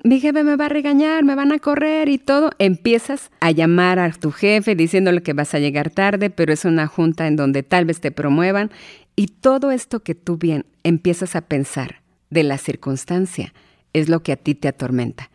mi 0.05 0.21
jefe 0.21 0.43
me 0.45 0.57
va 0.57 0.67
a 0.67 0.69
regañar, 0.69 1.25
me 1.25 1.35
van 1.35 1.53
a 1.53 1.59
correr 1.59 2.09
y 2.09 2.19
todo. 2.19 2.51
Empiezas 2.59 3.31
a 3.41 3.51
llamar 3.51 3.99
a 3.99 4.11
tu 4.13 4.31
jefe 4.31 4.75
diciéndole 4.75 5.23
que 5.23 5.33
vas 5.33 5.55
a 5.55 5.59
llegar 5.59 5.91
tarde, 5.91 6.31
pero 6.31 6.53
es 6.53 6.65
una 6.65 6.87
junta 6.87 7.27
en 7.27 7.37
donde 7.37 7.63
tal 7.63 7.85
vez 7.85 8.01
te 8.01 8.11
promuevan. 8.11 8.71
Y 9.15 9.29
todo 9.29 9.71
esto 9.71 10.01
que 10.01 10.15
tú 10.15 10.37
bien 10.37 10.65
empiezas 10.85 11.37
a 11.37 11.43
pensar 11.43 12.03
de 12.31 12.43
la 12.43 12.59
circunstancia 12.59 13.53
es 13.93 14.09
lo 14.09 14.23
que 14.23 14.33
a 14.33 14.37
ti 14.37 14.55
te 14.55 14.69
atormenta. 14.69 15.31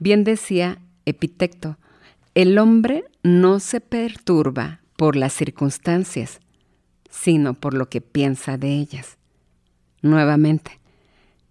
Bien 0.00 0.24
decía 0.24 0.78
Epitecto, 1.06 1.78
el 2.34 2.58
hombre 2.58 3.04
no 3.22 3.60
se 3.60 3.80
perturba 3.80 4.80
por 4.96 5.16
las 5.16 5.32
circunstancias, 5.32 6.40
sino 7.14 7.54
por 7.54 7.74
lo 7.74 7.88
que 7.88 8.00
piensa 8.00 8.58
de 8.58 8.70
ellas. 8.74 9.18
Nuevamente, 10.02 10.80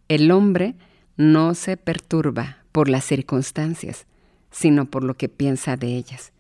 el 0.10 0.30
hombre 0.30 0.76
no 1.16 1.56
se 1.56 1.78
perturba 1.78 2.58
por 2.74 2.90
las 2.90 3.06
circunstancias, 3.06 4.06
sino 4.52 4.86
por 4.86 5.04
lo 5.04 5.16
que 5.16 5.30
piensa 5.30 5.78
de 5.78 5.96
ellas. 5.96 6.34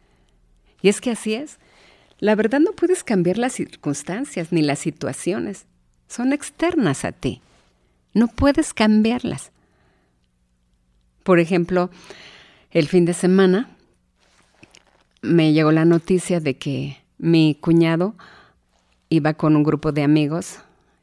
Y 0.81 0.89
es 0.89 0.99
que 0.99 1.11
así 1.11 1.35
es. 1.35 1.57
La 2.19 2.35
verdad 2.35 2.59
no 2.59 2.73
puedes 2.73 3.03
cambiar 3.03 3.37
las 3.37 3.53
circunstancias 3.53 4.51
ni 4.51 4.61
las 4.61 4.79
situaciones. 4.79 5.65
Son 6.07 6.33
externas 6.33 7.05
a 7.05 7.13
ti. 7.13 7.41
No 8.13 8.27
puedes 8.27 8.73
cambiarlas. 8.73 9.51
Por 11.23 11.39
ejemplo, 11.39 11.89
el 12.71 12.87
fin 12.87 13.05
de 13.05 13.13
semana 13.13 13.69
me 15.21 15.53
llegó 15.53 15.71
la 15.71 15.85
noticia 15.85 16.41
de 16.41 16.57
que 16.57 16.97
mi 17.17 17.55
cuñado 17.55 18.15
iba 19.13 19.35
con 19.35 19.55
un 19.55 19.61
grupo 19.61 19.91
de 19.91 20.01
amigos, 20.01 20.57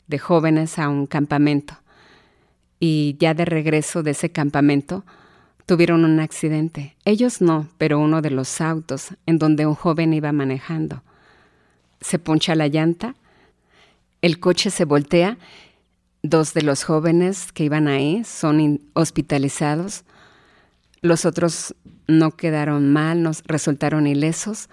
de 0.09 0.18
jóvenes, 0.18 0.81
a 0.81 0.88
un 0.88 1.07
campamento. 1.07 1.75
Y 2.81 3.16
ya 3.20 3.35
de 3.35 3.44
regreso 3.44 4.03
de 4.03 4.11
ese 4.11 4.31
campamento, 4.33 5.05
tuvieron 5.64 6.05
un 6.05 6.18
accidente. 6.18 6.96
Ellos 7.05 7.40
no, 7.40 7.68
pero 7.79 8.01
uno 8.01 8.20
de 8.20 8.31
los 8.31 8.61
autos 8.61 9.11
en 9.27 9.38
donde 9.38 9.64
un 9.64 9.77
joven 9.77 10.12
iba 10.12 10.33
manejando. 10.33 11.05
Se 12.01 12.18
poncha 12.18 12.57
la 12.57 12.66
llanta, 12.66 13.14
el 14.23 14.40
coche 14.40 14.70
se 14.70 14.85
voltea, 14.85 15.38
dos 16.25 16.53
de 16.53 16.62
los 16.62 16.83
jóvenes 16.83 17.53
que 17.53 17.62
iban 17.62 17.87
ahí 17.87 18.25
son 18.25 18.81
hospitalizados, 18.94 20.03
los 21.01 21.25
otros 21.25 21.77
no 22.09 22.33
quedaron 22.33 22.92
mal, 22.92 23.23
nos 23.23 23.44
resultaron 23.44 24.09
ilesos. 24.09 24.68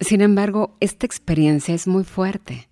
Sin 0.00 0.20
embargo, 0.20 0.76
esta 0.80 1.06
experiencia 1.06 1.74
es 1.74 1.86
muy 1.86 2.04
fuerte. 2.04 2.68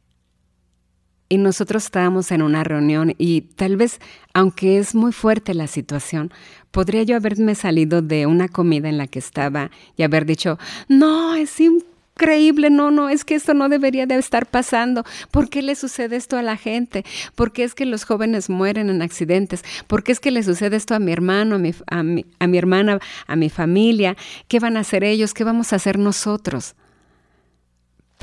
Y 1.29 1.39
nosotros 1.39 1.85
estábamos 1.85 2.31
en 2.31 2.43
una 2.43 2.65
reunión 2.65 3.15
y 3.17 3.41
tal 3.41 3.77
vez, 3.77 3.99
aunque 4.35 4.79
es 4.79 4.95
muy 4.95 5.11
fuerte 5.11 5.55
la 5.55 5.67
situación, 5.67 6.31
podría 6.71 7.03
yo 7.03 7.17
haberme 7.17 7.55
salido 7.55 8.03
de 8.03 8.27
una 8.27 8.49
comida 8.49 8.91
en 8.91 8.99
la 8.99 9.07
que 9.07 9.21
estaba 9.21 9.71
y 9.97 10.03
haber 10.03 10.27
dicho, 10.27 10.59
no, 10.87 11.35
es 11.35 11.59
increíble, 11.61 12.69
no, 12.69 12.91
no, 12.91 13.09
es 13.09 13.25
que 13.25 13.37
esto 13.37 13.55
no 13.55 13.71
debería 13.71 14.07
de 14.07 14.17
estar 14.17 14.45
pasando. 14.45 15.03
¿Por 15.31 15.49
qué 15.49 15.63
le 15.63 15.77
sucede 15.77 16.17
esto 16.17 16.37
a 16.37 16.43
la 16.43 16.59
gente? 16.59 17.07
¿Por 17.35 17.53
qué 17.53 17.65
es 17.65 17.75
que 17.75 17.87
los 17.87 18.05
jóvenes 18.05 18.51
mueren 18.51 18.91
en 18.91 19.01
accidentes? 19.01 19.65
¿Por 19.87 20.05
qué 20.05 20.13
es 20.13 20.21
que 20.21 20.31
le 20.31 20.43
sucede 20.43 20.77
esto 20.77 20.95
a 20.95 20.99
mi 20.99 21.11
hermano, 21.11 21.57
a 21.57 21.59
mi, 21.59 21.75
a 21.87 22.03
mi, 22.03 22.27
a 22.39 22.47
mi 22.47 22.59
hermana, 22.59 23.01
a 23.27 23.35
mi 23.35 23.49
familia? 23.49 24.15
¿Qué 24.47 24.61
van 24.61 24.77
a 24.77 24.81
hacer 24.81 25.03
ellos? 25.03 25.33
¿Qué 25.33 25.43
vamos 25.43 25.73
a 25.73 25.77
hacer 25.77 25.99
nosotros? 25.99 26.77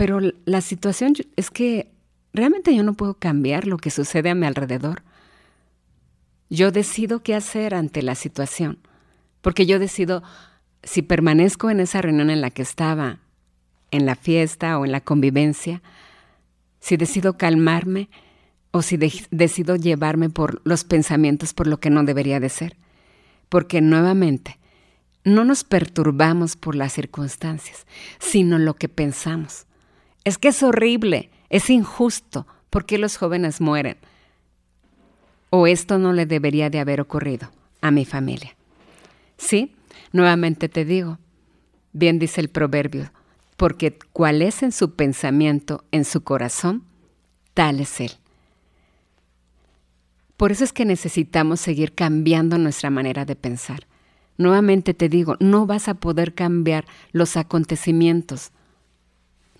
Pero 0.01 0.19
la 0.45 0.61
situación 0.61 1.13
es 1.35 1.51
que 1.51 1.91
realmente 2.33 2.75
yo 2.75 2.81
no 2.81 2.95
puedo 2.95 3.13
cambiar 3.13 3.67
lo 3.67 3.77
que 3.77 3.91
sucede 3.91 4.31
a 4.31 4.33
mi 4.33 4.47
alrededor. 4.47 5.03
Yo 6.49 6.71
decido 6.71 7.21
qué 7.21 7.35
hacer 7.35 7.75
ante 7.75 8.01
la 8.01 8.15
situación, 8.15 8.79
porque 9.41 9.67
yo 9.67 9.77
decido 9.77 10.23
si 10.81 11.03
permanezco 11.03 11.69
en 11.69 11.81
esa 11.81 12.01
reunión 12.01 12.31
en 12.31 12.41
la 12.41 12.49
que 12.49 12.63
estaba 12.63 13.19
en 13.91 14.07
la 14.07 14.15
fiesta 14.15 14.79
o 14.79 14.85
en 14.85 14.91
la 14.91 15.01
convivencia, 15.01 15.83
si 16.79 16.97
decido 16.97 17.37
calmarme 17.37 18.09
o 18.71 18.81
si 18.81 18.97
decido 18.97 19.75
llevarme 19.75 20.31
por 20.31 20.63
los 20.63 20.83
pensamientos 20.83 21.53
por 21.53 21.67
lo 21.67 21.79
que 21.79 21.91
no 21.91 22.03
debería 22.05 22.39
de 22.39 22.49
ser. 22.49 22.75
Porque 23.49 23.81
nuevamente, 23.81 24.57
no 25.23 25.45
nos 25.45 25.63
perturbamos 25.63 26.55
por 26.55 26.73
las 26.73 26.91
circunstancias, 26.91 27.85
sino 28.17 28.57
lo 28.57 28.73
que 28.73 28.89
pensamos. 28.89 29.67
Es 30.23 30.37
que 30.37 30.49
es 30.49 30.61
horrible, 30.63 31.29
es 31.49 31.69
injusto, 31.69 32.45
¿por 32.69 32.85
qué 32.85 32.97
los 32.97 33.17
jóvenes 33.17 33.61
mueren? 33.61 33.97
O 35.49 35.67
esto 35.67 35.97
no 35.97 36.13
le 36.13 36.25
debería 36.25 36.69
de 36.69 36.79
haber 36.79 37.01
ocurrido 37.01 37.51
a 37.81 37.91
mi 37.91 38.05
familia. 38.05 38.55
Sí, 39.37 39.75
nuevamente 40.13 40.69
te 40.69 40.85
digo, 40.85 41.17
bien 41.93 42.19
dice 42.19 42.41
el 42.41 42.49
proverbio, 42.49 43.11
porque 43.57 43.97
cual 44.13 44.41
es 44.41 44.63
en 44.63 44.71
su 44.71 44.95
pensamiento, 44.95 45.83
en 45.91 46.05
su 46.05 46.23
corazón, 46.23 46.83
tal 47.53 47.79
es 47.79 47.99
Él. 47.99 48.11
Por 50.37 50.51
eso 50.51 50.63
es 50.63 50.73
que 50.73 50.85
necesitamos 50.85 51.59
seguir 51.59 51.93
cambiando 51.93 52.57
nuestra 52.57 52.89
manera 52.89 53.25
de 53.25 53.35
pensar. 53.35 53.85
Nuevamente 54.37 54.93
te 54.93 55.09
digo, 55.09 55.35
no 55.39 55.67
vas 55.67 55.87
a 55.87 55.95
poder 55.95 56.33
cambiar 56.33 56.85
los 57.11 57.37
acontecimientos, 57.37 58.51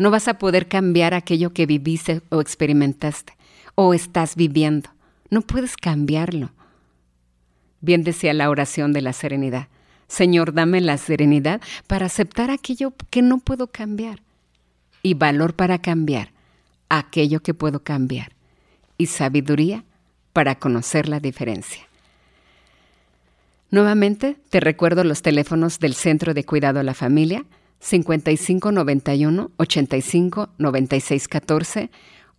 no 0.01 0.09
vas 0.09 0.27
a 0.27 0.39
poder 0.39 0.67
cambiar 0.67 1.13
aquello 1.13 1.53
que 1.53 1.67
viviste 1.67 2.23
o 2.29 2.41
experimentaste 2.41 3.37
o 3.75 3.93
estás 3.93 4.35
viviendo. 4.35 4.89
No 5.29 5.41
puedes 5.41 5.77
cambiarlo. 5.77 6.49
Bien 7.81 8.03
decía 8.03 8.33
la 8.33 8.49
oración 8.49 8.93
de 8.93 9.01
la 9.01 9.13
serenidad. 9.13 9.67
Señor, 10.07 10.53
dame 10.53 10.81
la 10.81 10.97
serenidad 10.97 11.61
para 11.85 12.07
aceptar 12.07 12.49
aquello 12.49 12.95
que 13.11 13.21
no 13.21 13.37
puedo 13.37 13.67
cambiar 13.67 14.23
y 15.03 15.13
valor 15.13 15.53
para 15.53 15.77
cambiar 15.77 16.31
aquello 16.89 17.43
que 17.43 17.53
puedo 17.53 17.83
cambiar 17.83 18.31
y 18.97 19.05
sabiduría 19.05 19.83
para 20.33 20.55
conocer 20.55 21.07
la 21.07 21.19
diferencia. 21.19 21.87
Nuevamente, 23.69 24.35
te 24.49 24.59
recuerdo 24.59 25.03
los 25.03 25.21
teléfonos 25.21 25.79
del 25.79 25.93
Centro 25.93 26.33
de 26.33 26.43
Cuidado 26.43 26.79
a 26.79 26.83
la 26.83 26.95
Familia 26.95 27.45
5591 27.81 29.51
85 29.57 30.49
96 30.57 31.27
14 31.27 31.89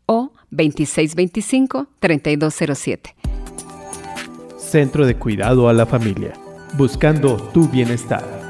o 0.07 0.33
2625 0.51 1.89
3207. 1.99 3.15
Centro 4.57 5.05
de 5.05 5.17
Cuidado 5.17 5.69
a 5.69 5.73
la 5.75 5.85
Familia 5.85 6.33
buscando 6.75 7.37
tu 7.53 7.69
bienestar. 7.69 8.42